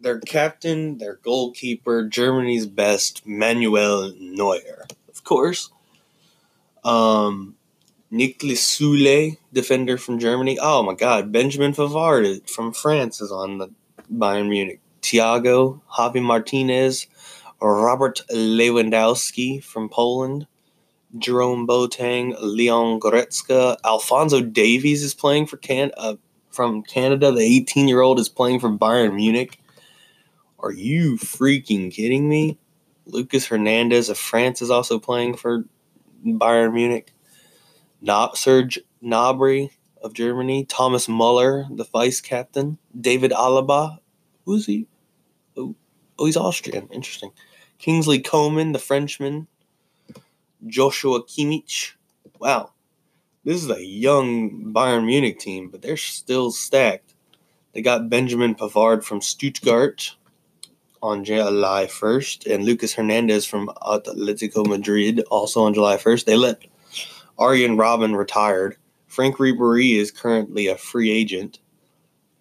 Their 0.00 0.20
captain, 0.20 0.98
their 0.98 1.16
goalkeeper, 1.16 2.04
Germany's 2.04 2.66
best, 2.66 3.26
Manuel 3.26 4.12
Neuer, 4.18 4.86
of 5.08 5.24
course. 5.24 5.70
Um, 6.84 7.56
Niklas 8.12 8.58
Süle, 8.58 9.38
defender 9.52 9.98
from 9.98 10.18
Germany. 10.18 10.58
Oh 10.60 10.82
my 10.82 10.94
God, 10.94 11.32
Benjamin 11.32 11.72
Pavard 11.72 12.48
from 12.48 12.72
France 12.72 13.20
is 13.20 13.32
on 13.32 13.58
the 13.58 13.70
Bayern 14.12 14.48
Munich. 14.48 14.80
Thiago, 15.06 15.80
Javi 15.96 16.20
Martinez, 16.20 17.06
Robert 17.62 18.22
Lewandowski 18.28 19.62
from 19.62 19.88
Poland, 19.88 20.48
Jerome 21.16 21.64
Boateng, 21.64 22.36
Leon 22.40 22.98
Goretzka, 22.98 23.76
Alphonso 23.84 24.40
Davies 24.40 25.04
is 25.04 25.14
playing 25.14 25.46
for 25.46 25.58
Can 25.58 25.92
uh, 25.96 26.16
from 26.50 26.82
Canada. 26.82 27.30
The 27.30 27.42
18 27.42 27.86
year 27.86 28.00
old 28.00 28.18
is 28.18 28.28
playing 28.28 28.58
for 28.58 28.68
Bayern 28.68 29.14
Munich. 29.14 29.60
Are 30.58 30.72
you 30.72 31.16
freaking 31.18 31.92
kidding 31.92 32.28
me? 32.28 32.58
Lucas 33.06 33.46
Hernandez 33.46 34.08
of 34.08 34.18
France 34.18 34.60
is 34.60 34.70
also 34.70 34.98
playing 34.98 35.36
for 35.36 35.66
Bayern 36.26 36.74
Munich. 36.74 37.12
Not 38.00 38.36
Serge 38.36 38.80
Gnabry 39.02 39.70
of 40.02 40.14
Germany. 40.14 40.64
Thomas 40.64 41.08
Muller, 41.08 41.66
the 41.70 41.84
vice 41.84 42.20
captain. 42.20 42.78
David 43.00 43.30
Alaba. 43.30 43.98
Who's 44.44 44.66
he? 44.66 44.88
Oh, 46.18 46.26
he's 46.26 46.36
Austrian. 46.36 46.88
Interesting. 46.90 47.30
Kingsley 47.78 48.20
Coman, 48.20 48.72
the 48.72 48.78
Frenchman. 48.78 49.46
Joshua 50.66 51.22
Kimmich. 51.22 51.92
Wow. 52.38 52.72
This 53.44 53.62
is 53.62 53.70
a 53.70 53.84
young 53.84 54.72
Bayern 54.72 55.06
Munich 55.06 55.38
team, 55.38 55.68
but 55.68 55.82
they're 55.82 55.96
still 55.96 56.50
stacked. 56.50 57.14
They 57.72 57.82
got 57.82 58.08
Benjamin 58.08 58.54
Pavard 58.54 59.04
from 59.04 59.20
Stuttgart 59.20 60.16
on 61.02 61.24
July 61.24 61.86
1st, 61.86 62.52
and 62.52 62.64
Lucas 62.64 62.94
Hernandez 62.94 63.44
from 63.44 63.68
Atletico 63.82 64.66
Madrid 64.66 65.22
also 65.30 65.62
on 65.62 65.74
July 65.74 65.96
1st. 65.96 66.24
They 66.24 66.36
let 66.36 66.62
Arjen 67.38 67.76
Robben 67.76 68.16
retired. 68.16 68.76
Frank 69.06 69.36
Ribery 69.36 69.96
is 69.96 70.10
currently 70.10 70.66
a 70.66 70.76
free 70.76 71.10
agent, 71.10 71.60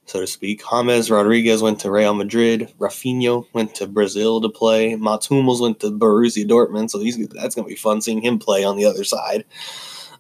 so 0.06 0.22
to 0.22 0.28
speak. 0.28 0.64
James 0.70 1.12
Rodriguez 1.12 1.62
went 1.62 1.80
to 1.80 1.92
Real 1.92 2.14
Madrid. 2.14 2.74
Rafinho 2.80 3.46
went 3.54 3.76
to 3.76 3.88
Brazil 3.88 4.40
to 4.42 4.50
play. 4.50 4.96
Mats 4.96 5.28
Hummels 5.28 5.62
went 5.62 5.80
to 5.80 5.92
Borussia 5.92 6.48
Dortmund, 6.48 6.92
so 6.92 7.00
he's 7.00 7.18
that's 7.30 7.56
going 7.56 7.66
to 7.66 7.70
be 7.70 7.76
fun 7.76 8.02
seeing 8.02 8.22
him 8.22 8.40
play 8.40 8.64
on 8.64 8.78
the 8.78 8.86
other 8.86 9.04
side. 9.04 9.46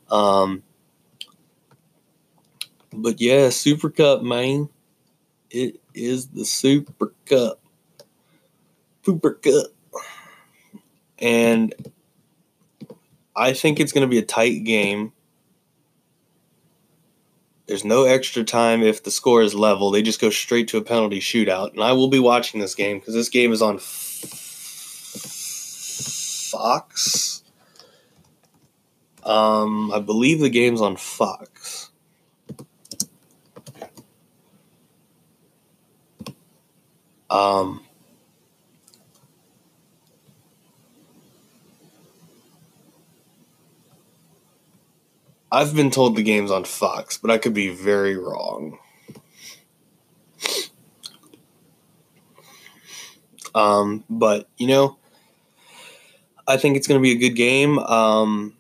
Um, 0.10 0.64
but 2.94 3.22
yeah, 3.22 3.50
Super 3.50 3.90
Cup, 3.90 4.22
man. 4.22 4.70
It 5.52 5.80
is 5.94 6.28
the 6.28 6.46
Super 6.46 7.14
Cup. 7.26 7.60
Super 9.04 9.34
Cup. 9.36 9.68
And 11.20 11.74
I 13.36 13.54
think 13.54 13.80
it's 13.80 13.92
going 13.92 14.08
to 14.08 14.12
be 14.12 14.18
a 14.18 14.26
tight 14.26 14.64
game. 14.64 15.14
There's 17.68 17.86
no 17.86 18.04
extra 18.04 18.44
time 18.44 18.84
if 18.84 19.04
the 19.04 19.10
score 19.12 19.42
is 19.42 19.56
level. 19.56 19.90
They 19.90 20.02
just 20.04 20.22
go 20.22 20.30
straight 20.30 20.68
to 20.70 20.78
a 20.78 20.84
penalty 20.84 21.20
shootout. 21.20 21.74
And 21.74 21.82
I 21.82 21.94
will 21.94 22.10
be 22.10 22.20
watching 22.20 22.60
this 22.60 22.76
game 22.76 23.00
because 23.00 23.16
this 23.16 23.30
game 23.30 23.52
is 23.52 23.62
on 23.62 23.80
Fox. 26.52 27.44
Um, 29.24 29.92
I 29.92 30.00
believe 30.00 30.40
the 30.40 30.50
game's 30.50 30.82
on 30.82 30.96
Fox. 30.98 31.90
Um, 37.32 37.85
I've 45.56 45.74
been 45.74 45.90
told 45.90 46.18
the 46.18 46.22
game's 46.22 46.52
on 46.52 46.66
Fox, 46.66 47.18
but 47.18 47.32
I 47.32 47.38
could 47.38 47.54
be 47.54 47.70
very 47.70 48.18
wrong. 48.18 48.78
Um, 53.54 54.04
but 54.10 54.50
you 54.58 54.68
know, 54.68 54.98
I 56.46 56.58
think 56.58 56.76
it's 56.76 56.88
going 56.88 57.00
to 57.00 57.02
be 57.02 57.14
a 57.14 57.30
good 57.30 57.38
game. 57.38 57.80
Um, 57.80 58.58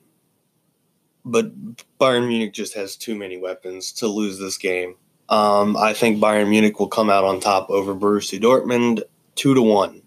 but 1.25 1.51
Bayern 1.99 2.29
Munich 2.29 2.53
just 2.53 2.75
has 2.75 2.95
too 2.95 3.13
many 3.13 3.37
weapons 3.37 3.91
to 3.93 4.07
lose 4.07 4.39
this 4.39 4.57
game. 4.57 4.95
Um, 5.27 5.75
I 5.75 5.91
think 5.91 6.19
Bayern 6.19 6.47
Munich 6.47 6.79
will 6.79 6.87
come 6.87 7.09
out 7.09 7.25
on 7.25 7.41
top 7.41 7.69
over 7.69 7.93
Borussia 7.93 8.39
Dortmund, 8.39 9.03
two 9.35 9.53
to 9.53 9.61
one. 9.61 10.01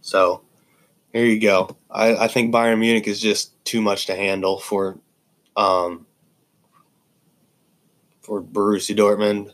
So, 0.00 0.40
there 1.12 1.26
you 1.26 1.40
go. 1.40 1.76
I, 1.90 2.16
I 2.16 2.28
think 2.28 2.52
Bayern 2.52 2.78
Munich 2.78 3.06
is 3.06 3.20
just 3.20 3.52
too 3.64 3.82
much 3.82 4.06
to 4.06 4.14
handle 4.14 4.58
for 4.58 4.98
um, 5.56 6.06
for 8.22 8.42
Borussia 8.42 8.96
Dortmund. 8.96 9.52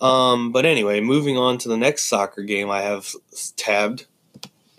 Um, 0.00 0.52
but 0.52 0.64
anyway, 0.64 1.00
moving 1.00 1.36
on 1.36 1.58
to 1.58 1.68
the 1.68 1.76
next 1.76 2.04
soccer 2.04 2.42
game 2.42 2.70
I 2.70 2.82
have 2.82 3.14
tabbed. 3.56 4.06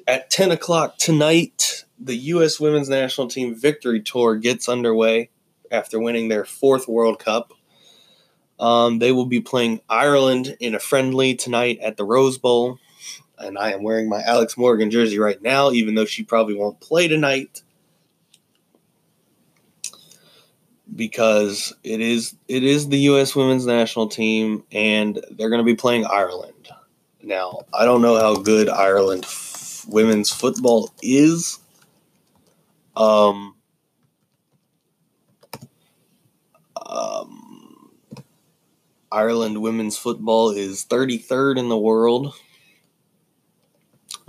At 0.07 0.29
10 0.29 0.51
o'clock 0.51 0.97
tonight, 0.97 1.83
the 1.99 2.15
U.S. 2.15 2.59
women's 2.59 2.89
national 2.89 3.27
team 3.27 3.53
victory 3.53 4.01
tour 4.01 4.35
gets 4.35 4.69
underway 4.69 5.29
after 5.71 5.99
winning 5.99 6.29
their 6.29 6.45
fourth 6.45 6.87
World 6.87 7.19
Cup. 7.19 7.53
Um, 8.59 8.99
they 8.99 9.11
will 9.11 9.25
be 9.25 9.39
playing 9.39 9.81
Ireland 9.89 10.57
in 10.59 10.73
a 10.73 10.79
friendly 10.79 11.35
tonight 11.35 11.79
at 11.81 11.97
the 11.97 12.05
Rose 12.05 12.37
Bowl. 12.37 12.79
And 13.39 13.57
I 13.57 13.71
am 13.71 13.83
wearing 13.83 14.09
my 14.09 14.21
Alex 14.21 14.57
Morgan 14.57 14.91
jersey 14.91 15.17
right 15.17 15.41
now, 15.41 15.71
even 15.71 15.95
though 15.95 16.05
she 16.05 16.23
probably 16.23 16.55
won't 16.55 16.79
play 16.79 17.07
tonight. 17.07 17.61
because 20.95 21.73
it 21.83 22.01
is 22.01 22.35
it 22.47 22.63
is 22.63 22.89
the 22.89 22.99
U.S. 22.99 23.35
women's 23.35 23.65
national 23.65 24.07
team, 24.07 24.63
and 24.71 25.23
they're 25.31 25.49
going 25.49 25.59
to 25.59 25.65
be 25.65 25.75
playing 25.75 26.05
Ireland. 26.05 26.67
Now, 27.21 27.61
I 27.73 27.85
don't 27.85 28.01
know 28.01 28.19
how 28.19 28.35
good 28.35 28.69
Ireland 28.69 29.23
f- 29.25 29.85
women's 29.87 30.29
football 30.29 30.93
is. 31.01 31.59
Um, 32.95 33.55
um, 36.85 37.91
Ireland 39.11 39.61
women's 39.61 39.97
football 39.97 40.51
is 40.51 40.85
33rd 40.85 41.59
in 41.59 41.69
the 41.69 41.77
world. 41.77 42.33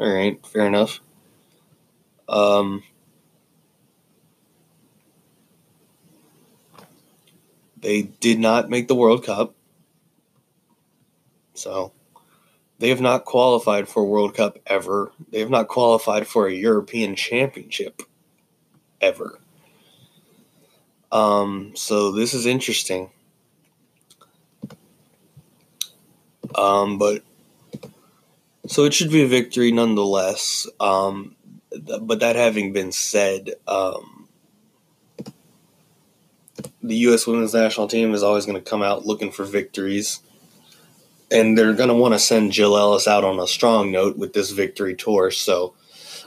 All 0.01 0.13
right, 0.13 0.45
fair 0.47 0.67
enough. 0.67 1.01
Um, 2.29 2.83
They 7.81 8.03
did 8.03 8.39
not 8.39 8.69
make 8.69 8.89
the 8.89 8.95
World 8.95 9.25
Cup. 9.25 9.55
So 11.55 11.93
they 12.79 12.89
have 12.91 13.01
not 13.01 13.25
qualified 13.25 13.89
for 13.89 14.05
World 14.05 14.35
Cup 14.35 14.59
ever. 14.67 15.13
They 15.31 15.41
have 15.41 15.51
not 15.51 15.69
qualified 15.69 16.27
for 16.27 16.47
a 16.47 16.53
European 16.55 17.17
Championship 17.17 18.03
ever. 19.01 19.39
Um, 21.11 21.73
so 21.75 22.13
this 22.13 22.35
is 22.35 22.47
interesting. 22.47 23.11
Um, 26.55 26.99
but 26.99 27.23
so 28.71 28.85
it 28.85 28.95
should 28.95 29.11
be 29.11 29.23
a 29.23 29.27
victory 29.27 29.73
nonetheless. 29.73 30.65
Um, 30.79 31.35
th- 31.73 32.03
but 32.03 32.21
that 32.21 32.37
having 32.37 32.73
been 32.73 32.93
said, 32.93 33.55
um, 33.67 34.29
the 36.81 36.95
U.S. 36.99 37.27
women's 37.27 37.53
national 37.53 37.89
team 37.89 38.15
is 38.15 38.23
always 38.23 38.47
going 38.47 38.63
to 38.63 38.71
come 38.71 38.81
out 38.81 39.05
looking 39.05 39.33
for 39.33 39.45
victories. 39.45 40.21
And 41.33 41.59
they're 41.59 41.73
going 41.73 41.89
to 41.89 41.97
want 41.97 42.15
to 42.15 42.21
send 42.21 42.53
Jill 42.53 42.77
Ellis 42.77 43.09
out 43.09 43.25
on 43.25 43.41
a 43.41 43.47
strong 43.49 43.91
note 43.91 44.17
with 44.17 44.35
this 44.35 44.53
victory 44.53 44.95
tour. 44.95 45.33
So 45.33 45.75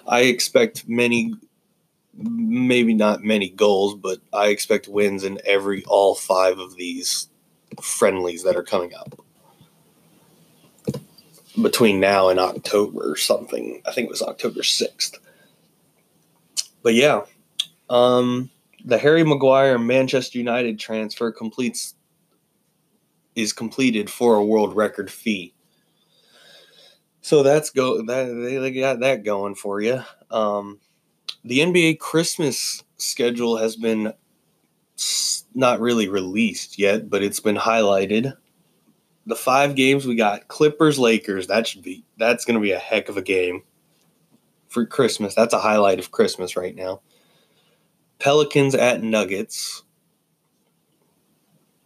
I 0.06 0.24
expect 0.24 0.86
many, 0.86 1.34
maybe 2.14 2.94
not 2.94 3.24
many 3.24 3.52
goals, 3.52 3.96
but 3.96 4.20
I 4.34 4.48
expect 4.48 4.90
wins 4.90 5.24
in 5.24 5.40
every, 5.46 5.86
all 5.86 6.14
five 6.14 6.60
of 6.60 6.76
these 6.76 7.30
friendlies 7.82 8.44
that 8.44 8.58
are 8.58 8.64
coming 8.64 8.94
up 8.94 9.23
between 11.62 12.00
now 12.00 12.30
and 12.30 12.40
October 12.40 13.12
or 13.12 13.16
something. 13.16 13.82
I 13.86 13.92
think 13.92 14.06
it 14.06 14.12
was 14.12 14.22
October 14.22 14.62
6th. 14.62 15.18
But 16.82 16.94
yeah, 16.94 17.22
um, 17.90 18.50
the 18.84 18.98
Harry 18.98 19.24
Maguire 19.24 19.78
Manchester 19.78 20.38
United 20.38 20.80
transfer 20.80 21.32
completes 21.32 21.96
is 23.36 23.54
completed 23.54 24.10
for 24.10 24.36
a 24.36 24.46
world 24.46 24.76
record 24.76 25.12
fee. 25.12 25.54
So 27.22 27.42
that's 27.42 27.70
go 27.70 28.02
that 28.06 28.26
they 28.26 28.72
got 28.74 29.00
that 29.00 29.24
going 29.24 29.56
for 29.56 29.80
you. 29.82 30.04
Um, 30.30 30.80
the 31.46 31.60
NBA 31.60 32.00
Christmas 32.00 32.84
schedule 32.98 33.58
has 33.58 33.76
been 33.76 34.14
not 35.56 35.80
really 35.80 36.10
released 36.10 36.78
yet, 36.78 37.10
but 37.10 37.24
it's 37.24 37.40
been 37.40 37.56
highlighted. 37.56 38.36
The 39.26 39.36
five 39.36 39.76
games 39.76 40.06
we 40.06 40.16
got 40.16 40.48
Clippers 40.48 41.00
Lakers. 41.00 41.48
That 41.48 41.68
should 41.68 41.82
be 41.82 42.04
that's 42.18 42.46
going 42.46 42.56
to 42.56 42.62
be 42.62 42.72
a 42.72 42.80
heck 42.80 43.10
of 43.10 43.18
a 43.18 43.22
game 43.22 43.64
for 44.68 44.86
Christmas. 44.86 45.36
That's 45.36 45.54
a 45.54 45.60
highlight 45.60 46.00
of 46.00 46.12
Christmas 46.12 46.58
right 46.58 46.76
now. 46.76 47.02
Pelicans 48.20 48.76
at 48.76 49.04
Nuggets 49.04 49.84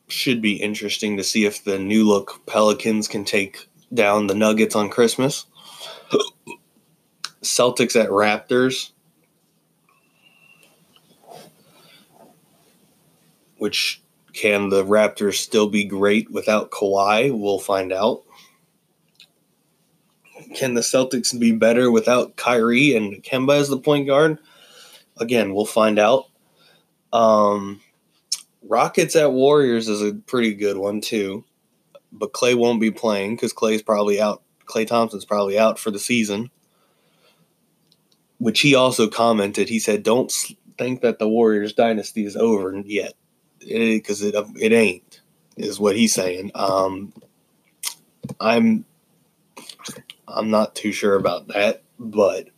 should 0.08 0.41
be 0.41 0.54
interesting 0.54 1.17
to 1.17 1.23
see 1.23 1.45
if 1.45 1.63
the 1.63 1.78
new 1.78 2.08
look 2.08 2.45
Pelicans 2.45 3.08
can 3.08 3.26
take 3.26 3.67
down 3.93 4.28
the 4.28 4.36
Nuggets 4.36 4.76
on 4.76 4.89
Christmas. 4.89 5.45
Celtics 7.41 7.95
at 7.95 8.10
Raptors, 8.10 8.91
which 13.58 14.02
can 14.38 14.69
the 14.69 14.86
Raptors 14.86 15.38
still 15.38 15.67
be 15.67 15.84
great 15.84 16.30
without 16.30 16.69
Kawhi? 16.69 17.36
We'll 17.36 17.58
find 17.58 17.91
out. 17.91 18.23
Can 20.56 20.76
the 20.76 20.82
Celtics 20.82 21.38
be 21.38 21.52
better 21.54 21.89
without 21.89 22.36
Kyrie 22.36 22.95
and 22.95 23.23
Kemba 23.23 23.58
as 23.58 23.67
the 23.67 23.80
point 23.80 24.06
guard? 24.06 24.38
Again, 25.19 25.56
we'll 25.56 25.65
find 25.65 25.97
out. 25.97 26.26
Um, 27.12 27.82
Rockets 28.62 29.15
at 29.15 29.32
Warriors 29.32 29.88
is 29.88 30.04
a 30.04 30.13
pretty 30.13 30.54
good 30.54 30.78
one 30.78 31.02
too, 31.02 31.43
but 32.12 32.32
Klay 32.32 32.54
won't 32.54 32.80
be 32.80 32.91
playing 32.91 33.36
because 33.36 33.56
Klay's 33.56 33.82
probably 33.82 34.21
out. 34.21 34.43
Klay 34.67 34.86
Thompson's 34.86 35.26
probably 35.26 35.58
out 35.58 35.80
for 35.80 35.89
the 35.89 36.00
season. 36.00 36.52
Which 38.38 38.60
he 38.60 38.76
also 38.76 39.08
commented. 39.08 39.67
He 39.67 39.80
said, 39.80 40.04
"Don't 40.04 40.32
think 40.78 41.02
that 41.02 41.17
the 41.17 41.28
Warriors 41.28 41.73
dynasty 41.73 42.23
is 42.23 42.36
over 42.36 42.80
yet, 42.86 43.13
because 43.67 44.23
it, 44.23 44.36
it 44.36 44.47
it 44.60 44.73
ain't." 44.73 45.21
Is 45.58 45.80
what 45.80 45.95
he's 45.97 46.13
saying. 46.13 46.51
Um, 46.56 47.13
I'm 48.39 48.86
I'm 50.27 50.49
not 50.51 50.75
too 50.75 50.91
sure 50.93 51.15
about 51.15 51.49
that, 51.49 51.84
but 51.99 52.49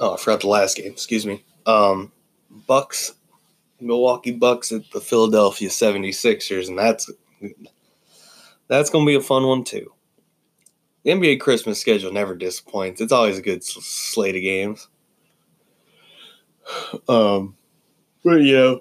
Oh, 0.00 0.14
I 0.14 0.16
forgot 0.16 0.40
the 0.40 0.48
last 0.48 0.76
game. 0.76 0.92
Excuse 0.92 1.26
me. 1.26 1.44
Um, 1.66 2.12
Bucks, 2.50 3.14
Milwaukee 3.80 4.32
Bucks 4.32 4.72
at 4.72 4.90
the 4.92 5.00
Philadelphia 5.00 5.68
76ers, 5.68 6.68
and 6.68 6.78
that's 6.78 7.10
that's 8.68 8.90
going 8.90 9.04
to 9.04 9.10
be 9.10 9.16
a 9.16 9.20
fun 9.20 9.46
one 9.46 9.64
too. 9.64 9.92
The 11.04 11.10
NBA 11.10 11.40
Christmas 11.40 11.80
schedule 11.80 12.12
never 12.12 12.34
disappoints. 12.34 13.00
It's 13.00 13.12
always 13.12 13.38
a 13.38 13.42
good 13.42 13.64
slate 13.64 14.36
of 14.36 14.42
games. 14.42 14.88
Um, 17.08 17.56
but 18.22 18.42
yeah. 18.42 18.74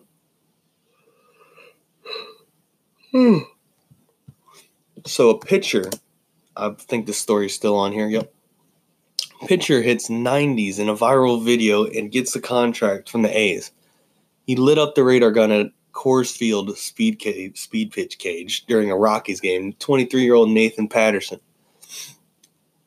So 5.05 5.29
a 5.29 5.39
pitcher, 5.39 5.89
I 6.57 6.71
think 6.71 7.05
the 7.05 7.13
story's 7.13 7.55
still 7.55 7.77
on 7.77 7.93
here. 7.93 8.09
Yep 8.09 8.33
pitcher 9.47 9.81
hits 9.81 10.09
90s 10.09 10.77
in 10.77 10.89
a 10.89 10.95
viral 10.95 11.41
video 11.41 11.85
and 11.85 12.11
gets 12.11 12.35
a 12.35 12.41
contract 12.41 13.09
from 13.09 13.21
the 13.21 13.35
A's. 13.35 13.71
He 14.45 14.57
lit 14.57 14.77
up 14.77 14.93
the 14.93 15.05
radar 15.05 15.31
gun 15.31 15.51
at 15.51 15.71
Coors 15.93 16.35
Field 16.35 16.77
speed 16.77 17.17
cage, 17.17 17.57
speed 17.57 17.91
pitch 17.91 18.19
cage 18.19 18.65
during 18.65 18.91
a 18.91 18.97
Rockies 18.97 19.39
game. 19.39 19.71
23 19.79 20.21
year 20.21 20.33
old 20.33 20.49
Nathan 20.49 20.89
Patterson. 20.89 21.39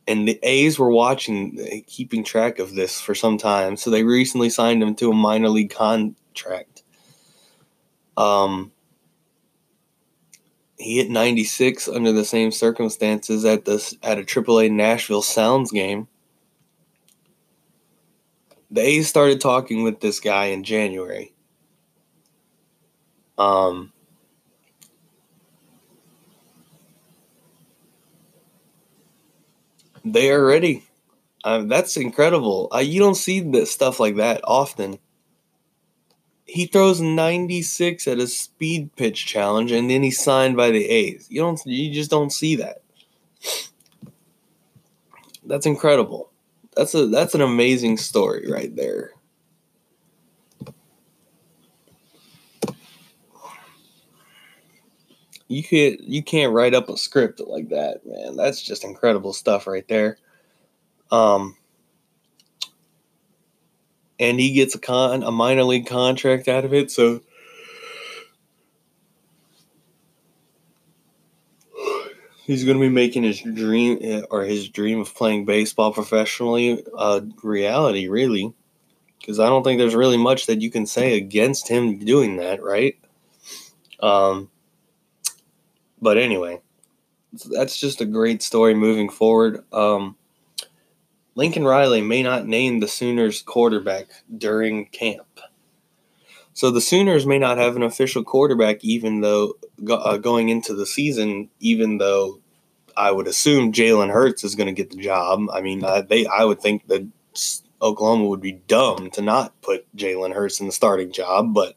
And 0.07 0.29
the 0.29 0.39
A's 0.43 0.79
were 0.79 0.91
watching, 0.91 1.83
keeping 1.87 2.25
track 2.25 2.59
of 2.59 2.75
this 2.75 3.01
for 3.01 3.15
some 3.15 3.39
time. 3.39 3.77
So 3.77 3.91
they 3.91 4.05
recently 4.05 4.51
signed 4.51 4.83
him 4.83 4.95
to 4.97 5.11
a 5.11 5.15
minor 5.15 5.49
league 5.49 5.71
contract. 5.71 6.83
Um, 8.19 8.73
he 10.77 10.97
hit 10.99 11.09
96 11.09 11.89
under 11.89 12.13
the 12.13 12.25
same 12.25 12.51
circumstances 12.51 13.45
at 13.47 13.65
the 13.65 13.97
at 14.03 14.19
a 14.19 14.23
AAA 14.23 14.71
Nashville 14.73 15.23
Sounds 15.23 15.71
game 15.71 16.09
the 18.71 18.81
A's 18.81 19.09
started 19.09 19.41
talking 19.41 19.83
with 19.83 20.01
this 20.01 20.21
guy 20.21 20.47
in 20.47 20.63
January. 20.63 21.35
Um, 23.37 23.93
they 30.05 30.31
are 30.31 30.45
ready. 30.45 30.85
Um, 31.43 31.69
that's 31.69 31.97
incredible. 31.97 32.69
Uh, 32.73 32.79
you 32.79 33.01
don't 33.01 33.15
see 33.15 33.41
that 33.41 33.67
stuff 33.67 33.99
like 33.99 34.17
that 34.17 34.43
often. 34.45 34.99
He 36.45 36.67
throws 36.67 37.01
96 37.01 38.07
at 38.09 38.19
a 38.19 38.27
speed 38.27 38.95
pitch 38.97 39.25
challenge, 39.25 39.73
and 39.73 39.89
then 39.89 40.03
he's 40.03 40.23
signed 40.23 40.57
by 40.57 40.71
the 40.71 40.85
A's. 40.85 41.27
You 41.31 41.41
don't. 41.41 41.61
You 41.65 41.93
just 41.95 42.11
don't 42.11 42.31
see 42.31 42.57
that. 42.57 42.83
That's 45.45 45.67
incredible. 45.67 46.30
That's 46.81 46.95
a 46.95 47.09
that's 47.09 47.35
an 47.35 47.43
amazing 47.43 47.99
story 47.99 48.51
right 48.51 48.75
there. 48.75 49.11
You 55.47 55.63
can't 55.63 56.01
you 56.01 56.23
can't 56.23 56.55
write 56.55 56.73
up 56.73 56.89
a 56.89 56.97
script 56.97 57.39
like 57.41 57.69
that, 57.69 58.07
man. 58.07 58.35
That's 58.35 58.63
just 58.63 58.83
incredible 58.83 59.35
stuff 59.35 59.67
right 59.67 59.87
there. 59.89 60.17
Um 61.11 61.55
and 64.19 64.41
he 64.41 64.55
gets 64.55 64.75
a 64.75 64.79
con 64.79 65.23
a 65.23 65.31
minor 65.31 65.65
league 65.65 65.87
contract 65.87 66.49
out 66.49 66.65
of 66.65 66.73
it, 66.73 66.91
so 66.91 67.21
he's 72.51 72.65
going 72.65 72.77
to 72.77 72.83
be 72.83 72.89
making 72.89 73.23
his 73.23 73.41
dream 73.41 73.97
eh, 74.01 74.23
or 74.29 74.43
his 74.43 74.69
dream 74.69 74.99
of 74.99 75.15
playing 75.15 75.45
baseball 75.45 75.93
professionally 75.93 76.83
a 76.99 77.23
reality, 77.45 78.09
really. 78.09 78.53
Because 79.21 79.39
I 79.39 79.49
don't 79.49 79.63
think 79.63 79.79
there's 79.79 79.95
really 79.95 80.17
much 80.17 80.47
that 80.47 80.61
you 80.61 80.69
can 80.69 80.85
say 80.85 81.17
against 81.17 81.69
him 81.69 81.99
doing 81.99 82.39
that, 82.39 82.61
right? 82.61 82.99
Um, 84.01 84.51
but 86.03 86.19
anyway, 86.19 86.61
that's 87.51 87.79
just 87.79 88.01
a 88.01 88.07
great 88.07 88.43
story 88.43 88.75
moving 88.75 89.11
forward. 89.11 89.65
Um, 89.73 90.17
Lincoln 91.37 91.65
Riley 91.65 92.01
may 92.01 92.25
not 92.25 92.49
name 92.49 92.81
the 92.81 92.89
Sooners 92.89 93.43
quarterback 93.43 94.07
during 94.37 94.87
camp. 94.87 95.41
So 96.53 96.71
the 96.71 96.81
Sooners 96.81 97.27
may 97.27 97.39
not 97.39 97.59
have 97.59 97.77
an 97.77 97.83
official 97.83 98.25
quarterback, 98.25 98.85
even 98.85 99.21
though 99.21 99.55
uh, 99.89 100.19
going 100.19 100.49
into 100.49 100.75
the 100.75 100.87
season, 100.87 101.49
even 101.61 101.99
though 101.99 102.41
I 102.97 103.13
would 103.13 103.27
assume 103.27 103.73
Jalen 103.73 104.11
Hurts 104.11 104.45
is 104.45 104.55
going 104.55 104.67
to 104.67 104.73
get 104.73 104.91
the 104.91 105.03
job. 105.03 105.41
I 105.53 105.61
mean, 105.61 105.85
uh, 105.85 106.03
they 106.03 106.27
I 106.27 106.45
would 106.45 106.61
think 106.61 106.87
that 106.89 107.07
Oklahoma 107.81 108.27
would 108.27 108.41
be 108.41 108.53
dumb 108.53 109.11
to 109.13 109.23
not 109.23 109.59
put 109.63 109.87
Jalen 109.97 110.35
Hurts 110.35 110.61
in 110.61 110.67
the 110.67 110.73
starting 110.73 111.13
job, 111.13 111.55
but 111.55 111.77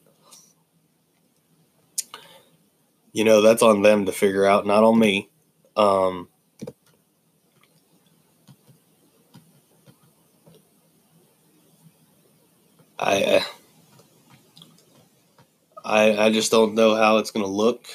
you 3.14 3.24
know 3.24 3.42
that's 3.42 3.62
on 3.62 3.84
them 3.84 4.06
to 4.06 4.12
figure 4.12 4.46
out, 4.46 4.66
not 4.66 4.84
on 4.84 4.98
me. 5.00 5.30
Um, 5.78 6.28
I. 13.00 13.24
Uh, 13.24 13.42
I, 15.84 16.18
I 16.18 16.32
just 16.32 16.52
don't 16.52 16.76
know 16.76 16.96
how 16.96 17.18
it's 17.18 17.32
going 17.32 17.46
to 17.46 17.52
look. 17.52 17.88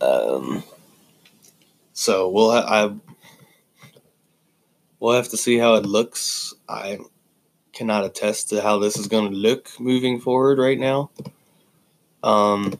Um, 0.00 0.62
so 1.92 2.28
we'll 2.28 2.50
ha- 2.52 2.66
I 2.66 2.94
we'll 5.00 5.16
have 5.16 5.28
to 5.30 5.36
see 5.36 5.58
how 5.58 5.74
it 5.74 5.84
looks. 5.86 6.54
I 6.68 6.98
cannot 7.72 8.04
attest 8.04 8.50
to 8.50 8.62
how 8.62 8.78
this 8.78 8.96
is 8.96 9.08
going 9.08 9.30
to 9.30 9.36
look 9.36 9.68
moving 9.78 10.20
forward 10.20 10.58
right 10.58 10.78
now. 10.78 11.10
Um, 12.22 12.78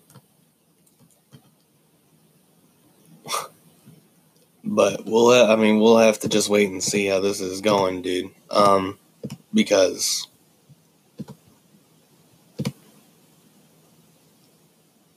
but 4.64 5.04
we'll 5.04 5.32
ha- 5.32 5.52
I 5.52 5.56
mean 5.56 5.80
we'll 5.80 5.98
have 5.98 6.20
to 6.20 6.28
just 6.28 6.48
wait 6.48 6.70
and 6.70 6.82
see 6.82 7.06
how 7.06 7.20
this 7.20 7.40
is 7.40 7.60
going, 7.60 8.02
dude. 8.02 8.30
Um, 8.50 8.98
because 9.52 10.28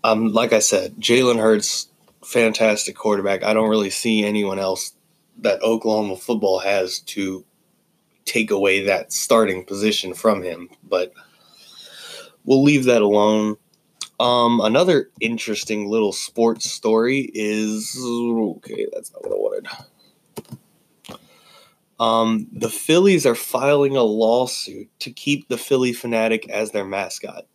um, 0.04 0.32
like 0.32 0.54
I 0.54 0.60
said, 0.60 0.96
Jalen 0.98 1.40
Hurts, 1.40 1.88
fantastic 2.24 2.96
quarterback. 2.96 3.44
I 3.44 3.54
don't 3.54 3.70
really 3.70 3.90
see 3.90 4.24
anyone 4.24 4.60
else 4.60 4.94
that 5.40 5.62
Oklahoma 5.62 6.16
football 6.16 6.60
has 6.60 7.00
to 7.00 7.46
take 8.26 8.52
away 8.52 8.84
that 8.86 9.12
starting 9.12 9.66
position 9.66 10.14
from 10.14 10.44
him. 10.44 10.70
But 10.84 11.14
we'll 12.46 12.64
leave 12.64 12.86
that 12.86 13.02
alone. 13.02 13.58
Um, 14.20 14.60
another 14.62 15.10
interesting 15.22 15.88
little 15.88 16.12
sports 16.12 16.70
story 16.70 17.32
is 17.34 17.98
okay. 18.02 18.86
That's 18.94 19.14
not 19.14 19.24
what 19.24 19.32
I 19.32 19.36
wanted. 19.36 19.68
Um, 22.00 22.48
the 22.54 22.70
Phillies 22.70 23.26
are 23.26 23.36
filing 23.36 23.98
a 23.98 24.04
lawsuit 24.04 24.90
to 25.00 25.12
keep 25.12 25.48
the 25.48 25.58
Phillie 25.58 25.94
Phanatic 25.94 26.48
as 26.48 26.72
their 26.72 26.86
mascot. 26.86 27.46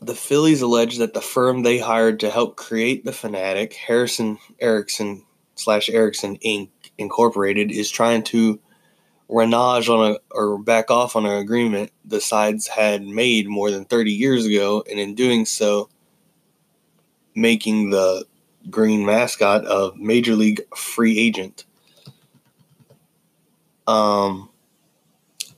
The 0.00 0.14
Phillies 0.14 0.60
allege 0.60 0.98
that 0.98 1.14
the 1.14 1.22
firm 1.22 1.62
they 1.62 1.78
hired 1.78 2.20
to 2.20 2.30
help 2.30 2.56
create 2.56 3.04
the 3.04 3.12
Phanatic, 3.12 3.72
Harrison 3.72 4.38
Erickson 4.60 5.24
slash 5.54 5.88
Erickson 5.88 6.36
Inc. 6.38 6.68
Incorporated, 6.98 7.72
is 7.72 7.90
trying 7.90 8.22
to 8.24 8.60
renege 9.28 9.88
on 9.88 10.12
a 10.12 10.18
or 10.30 10.58
back 10.58 10.90
off 10.90 11.16
on 11.16 11.24
an 11.24 11.38
agreement 11.38 11.90
the 12.04 12.20
sides 12.20 12.68
had 12.68 13.02
made 13.02 13.48
more 13.48 13.70
than 13.70 13.86
30 13.86 14.12
years 14.12 14.44
ago, 14.44 14.84
and 14.90 15.00
in 15.00 15.14
doing 15.14 15.46
so, 15.46 15.88
making 17.34 17.90
the 17.90 18.26
green 18.70 19.04
mascot 19.04 19.64
a 19.66 19.92
major 19.96 20.34
league 20.34 20.62
free 20.74 21.18
agent. 21.18 21.64
Um, 23.86 24.50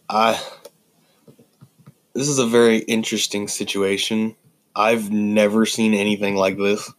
I 0.08 0.40
this 2.14 2.28
is 2.28 2.38
a 2.38 2.46
very 2.46 2.78
interesting 2.78 3.46
situation. 3.46 4.34
I've 4.74 5.10
never 5.10 5.66
seen 5.66 5.94
anything 5.94 6.34
like 6.34 6.56
this. 6.56 6.90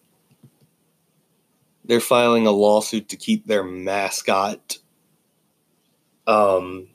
They're 1.85 1.99
filing 1.99 2.45
a 2.45 2.51
lawsuit 2.51 3.09
to 3.09 3.17
keep 3.17 3.47
their 3.47 3.63
mascot. 3.63 4.77
Um, 6.27 6.89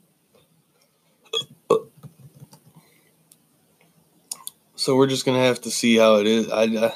so 4.75 4.95
we're 4.95 5.07
just 5.07 5.25
gonna 5.25 5.39
have 5.43 5.61
to 5.61 5.71
see 5.71 5.97
how 5.97 6.15
it 6.15 6.27
is. 6.27 6.49
I, 6.49 6.93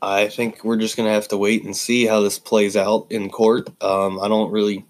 I 0.00 0.28
think 0.28 0.64
we're 0.64 0.76
just 0.76 0.96
gonna 0.96 1.12
have 1.12 1.28
to 1.28 1.36
wait 1.36 1.64
and 1.64 1.76
see 1.76 2.06
how 2.06 2.20
this 2.20 2.38
plays 2.38 2.76
out 2.76 3.06
in 3.10 3.30
court. 3.30 3.68
Um, 3.82 4.20
I 4.20 4.28
don't 4.28 4.52
really 4.52 4.84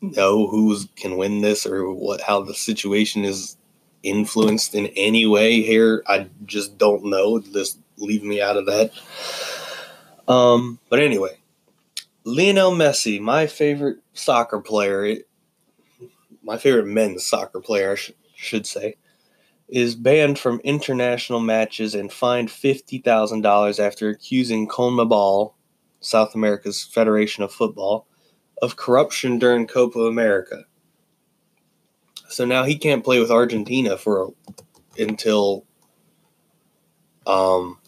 know 0.00 0.46
who 0.46 0.76
can 0.96 1.16
win 1.16 1.40
this 1.42 1.66
or 1.66 1.92
what 1.92 2.22
how 2.22 2.42
the 2.42 2.54
situation 2.54 3.24
is 3.24 3.56
influenced 4.02 4.74
in 4.74 4.86
any 4.96 5.26
way 5.26 5.62
here. 5.62 6.02
I 6.06 6.28
just 6.46 6.78
don't 6.78 7.04
know. 7.04 7.40
Just 7.40 7.78
leave 7.98 8.22
me 8.22 8.40
out 8.40 8.56
of 8.56 8.66
that. 8.66 8.92
Um, 10.26 10.78
but 10.88 11.00
anyway, 11.00 11.38
Lionel 12.24 12.72
Messi, 12.72 13.20
my 13.20 13.46
favorite 13.46 13.98
soccer 14.12 14.60
player, 14.60 15.16
my 16.42 16.56
favorite 16.56 16.86
men's 16.86 17.26
soccer 17.26 17.60
player, 17.60 17.92
I 17.92 17.94
sh- 17.96 18.12
should 18.34 18.66
say, 18.66 18.96
is 19.70 19.94
banned 19.94 20.38
from 20.38 20.60
international 20.64 21.40
matches 21.40 21.94
and 21.94 22.12
fined 22.12 22.48
$50,000 22.48 23.80
after 23.80 24.08
accusing 24.08 24.68
CONMEBOL, 24.68 25.54
South 26.00 26.34
America's 26.34 26.82
Federation 26.82 27.44
of 27.44 27.52
Football, 27.52 28.06
of 28.60 28.76
corruption 28.76 29.38
during 29.38 29.66
Copa 29.66 30.00
America. 30.00 30.64
So 32.28 32.44
now 32.44 32.64
he 32.64 32.76
can't 32.76 33.04
play 33.04 33.18
with 33.20 33.30
Argentina 33.30 33.96
for 33.96 34.22
a, 34.22 35.02
until 35.02 35.64
um 37.26 37.78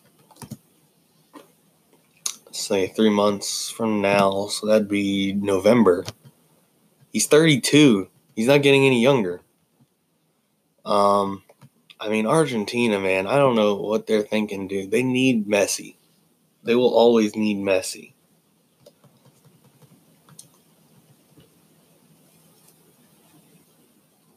say 2.51 2.89
3 2.89 3.11
months 3.11 3.71
from 3.71 4.01
now, 4.01 4.47
so 4.47 4.67
that'd 4.67 4.89
be 4.89 5.33
November. 5.33 6.05
He's 7.13 7.27
32. 7.27 8.09
He's 8.37 8.47
not 8.47 8.63
getting 8.63 8.85
any 8.85 9.03
younger. 9.03 9.41
Um 10.85 11.43
I 12.03 12.09
mean 12.09 12.27
Argentina, 12.27 12.99
man, 12.99 13.29
I 13.29 13.37
don't 13.37 13.55
know 13.55 13.77
what 13.77 14.09
they're 14.09 14.23
thinking, 14.23 14.67
dude. 14.67 14.91
They 14.91 15.05
need 15.05 15.47
Messi. 15.47 15.95
They 16.65 16.75
will 16.75 16.93
always 16.93 17.37
need 17.37 17.59
Messi. 17.59 18.13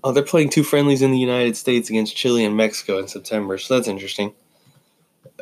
Oh, 0.04 0.12
they're 0.12 0.22
playing 0.22 0.52
two 0.52 0.62
friendlies 0.62 1.02
in 1.02 1.10
the 1.10 1.18
United 1.18 1.58
States 1.58 1.90
against 1.90 2.16
Chile 2.16 2.46
and 2.46 2.56
Mexico 2.56 3.00
in 3.00 3.08
September, 3.08 3.58
so 3.58 3.74
that's 3.74 3.88
interesting. 3.88 4.36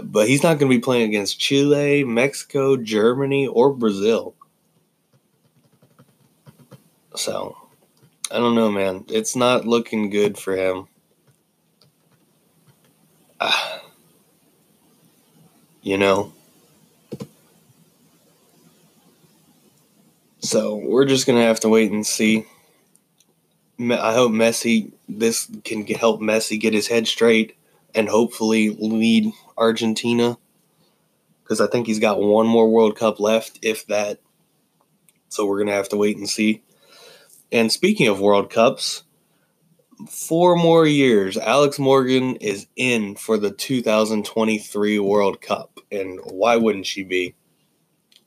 But 0.01 0.29
he's 0.29 0.43
not 0.43 0.57
going 0.57 0.71
to 0.71 0.77
be 0.77 0.81
playing 0.81 1.09
against 1.09 1.41
Chile, 1.41 2.05
Mexico, 2.05 2.77
Germany, 2.77 3.47
or 3.47 3.73
Brazil. 3.73 4.33
So, 7.17 7.57
I 8.31 8.37
don't 8.37 8.55
know, 8.55 8.71
man. 8.71 9.03
It's 9.09 9.35
not 9.35 9.67
looking 9.67 10.09
good 10.09 10.37
for 10.37 10.55
him. 10.55 10.87
Uh, 13.43 13.79
you 15.81 15.97
know? 15.97 16.33
So, 20.39 20.75
we're 20.75 21.05
just 21.05 21.25
going 21.25 21.39
to 21.39 21.45
have 21.45 21.61
to 21.61 21.69
wait 21.69 21.91
and 21.91 22.05
see. 22.05 22.45
I 23.79 24.13
hope 24.13 24.31
Messi 24.31 24.91
this 25.09 25.49
can 25.63 25.85
help 25.85 26.21
Messi 26.21 26.59
get 26.59 26.73
his 26.73 26.87
head 26.87 27.07
straight 27.07 27.57
and 27.95 28.09
hopefully 28.09 28.69
lead 28.69 29.31
Argentina 29.57 30.37
because 31.43 31.59
I 31.59 31.67
think 31.67 31.87
he's 31.87 31.99
got 31.99 32.21
one 32.21 32.47
more 32.47 32.69
World 32.69 32.95
Cup 32.95 33.19
left, 33.19 33.59
if 33.61 33.85
that. 33.87 34.19
So 35.29 35.45
we're 35.45 35.59
gonna 35.59 35.73
have 35.73 35.89
to 35.89 35.97
wait 35.97 36.17
and 36.17 36.29
see. 36.29 36.61
And 37.51 37.71
speaking 37.71 38.07
of 38.07 38.19
World 38.19 38.49
Cups, 38.49 39.03
four 40.07 40.55
more 40.55 40.85
years, 40.85 41.37
Alex 41.37 41.79
Morgan 41.79 42.35
is 42.37 42.67
in 42.75 43.15
for 43.15 43.37
the 43.37 43.51
2023 43.51 44.99
World 44.99 45.41
Cup, 45.41 45.79
and 45.91 46.19
why 46.25 46.55
wouldn't 46.55 46.85
she 46.85 47.03
be? 47.03 47.35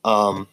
Um, 0.03 0.47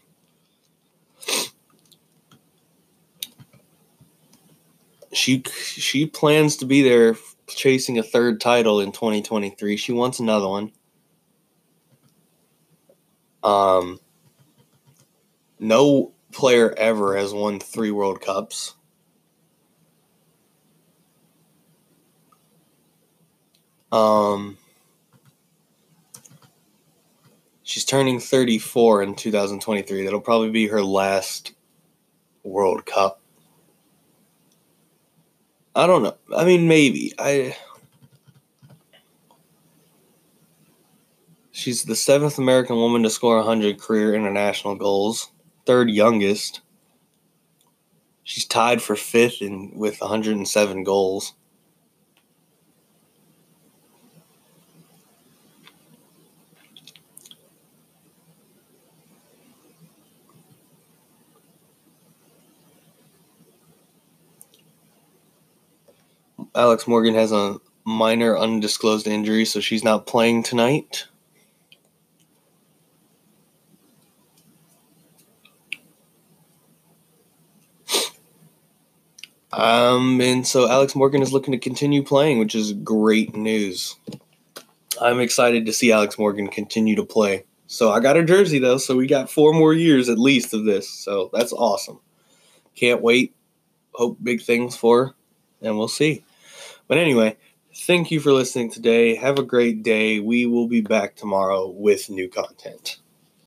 she 5.14 5.42
she 5.54 6.06
plans 6.06 6.56
to 6.56 6.66
be 6.66 6.82
there 6.82 7.16
chasing 7.46 7.98
a 7.98 8.02
third 8.02 8.40
title 8.40 8.80
in 8.80 8.92
2023. 8.92 9.76
She 9.76 9.92
wants 9.92 10.18
another 10.18 10.48
one. 10.48 10.72
Um 13.42 14.00
no 15.58 16.12
player 16.32 16.74
ever 16.76 17.16
has 17.16 17.32
won 17.32 17.60
3 17.60 17.90
World 17.92 18.20
Cups. 18.20 18.74
Um 23.94 24.58
She's 27.74 27.84
turning 27.84 28.20
34 28.20 29.02
in 29.02 29.14
2023. 29.14 30.04
That'll 30.04 30.20
probably 30.20 30.50
be 30.50 30.68
her 30.68 30.82
last 30.82 31.54
World 32.42 32.84
Cup. 32.84 33.20
I 35.74 35.86
don't 35.86 36.02
know. 36.02 36.16
I 36.36 36.44
mean, 36.44 36.68
maybe. 36.68 37.14
I. 37.18 37.56
She's 41.52 41.84
the 41.84 41.96
seventh 41.96 42.38
American 42.38 42.76
woman 42.76 43.02
to 43.02 43.10
score 43.10 43.38
100 43.38 43.80
career 43.80 44.14
international 44.14 44.74
goals, 44.74 45.32
third 45.64 45.88
youngest. 45.88 46.60
She's 48.24 48.44
tied 48.44 48.82
for 48.82 48.94
fifth 48.94 49.40
in 49.40 49.72
with 49.74 50.00
107 50.00 50.84
goals. 50.84 51.34
Alex 66.54 66.86
Morgan 66.86 67.14
has 67.14 67.32
a 67.32 67.56
minor 67.84 68.38
undisclosed 68.38 69.06
injury, 69.06 69.44
so 69.44 69.60
she's 69.60 69.82
not 69.82 70.06
playing 70.06 70.42
tonight. 70.42 71.06
Um, 79.52 80.20
and 80.20 80.46
so 80.46 80.68
Alex 80.68 80.94
Morgan 80.96 81.22
is 81.22 81.32
looking 81.32 81.52
to 81.52 81.58
continue 81.58 82.02
playing, 82.02 82.38
which 82.38 82.54
is 82.54 82.72
great 82.72 83.36
news. 83.36 83.96
I'm 85.00 85.20
excited 85.20 85.66
to 85.66 85.72
see 85.72 85.92
Alex 85.92 86.18
Morgan 86.18 86.48
continue 86.48 86.96
to 86.96 87.04
play. 87.04 87.44
So 87.66 87.90
I 87.90 88.00
got 88.00 88.16
a 88.16 88.24
jersey 88.24 88.58
though, 88.58 88.78
so 88.78 88.96
we 88.96 89.06
got 89.06 89.30
four 89.30 89.52
more 89.52 89.72
years 89.72 90.08
at 90.08 90.18
least 90.18 90.54
of 90.54 90.64
this. 90.64 90.88
So 90.88 91.30
that's 91.32 91.52
awesome. 91.52 92.00
Can't 92.74 93.02
wait. 93.02 93.34
Hope 93.92 94.18
big 94.22 94.42
things 94.42 94.76
for 94.76 95.06
her, 95.06 95.14
and 95.62 95.78
we'll 95.78 95.88
see. 95.88 96.24
But 96.88 96.98
anyway, 96.98 97.36
thank 97.74 98.10
you 98.10 98.20
for 98.20 98.32
listening 98.32 98.70
today. 98.70 99.16
Have 99.16 99.38
a 99.38 99.42
great 99.42 99.82
day. 99.82 100.20
We 100.20 100.46
will 100.46 100.68
be 100.68 100.80
back 100.80 101.16
tomorrow 101.16 101.68
with 101.68 102.10
new 102.10 102.28
content. 102.28 102.98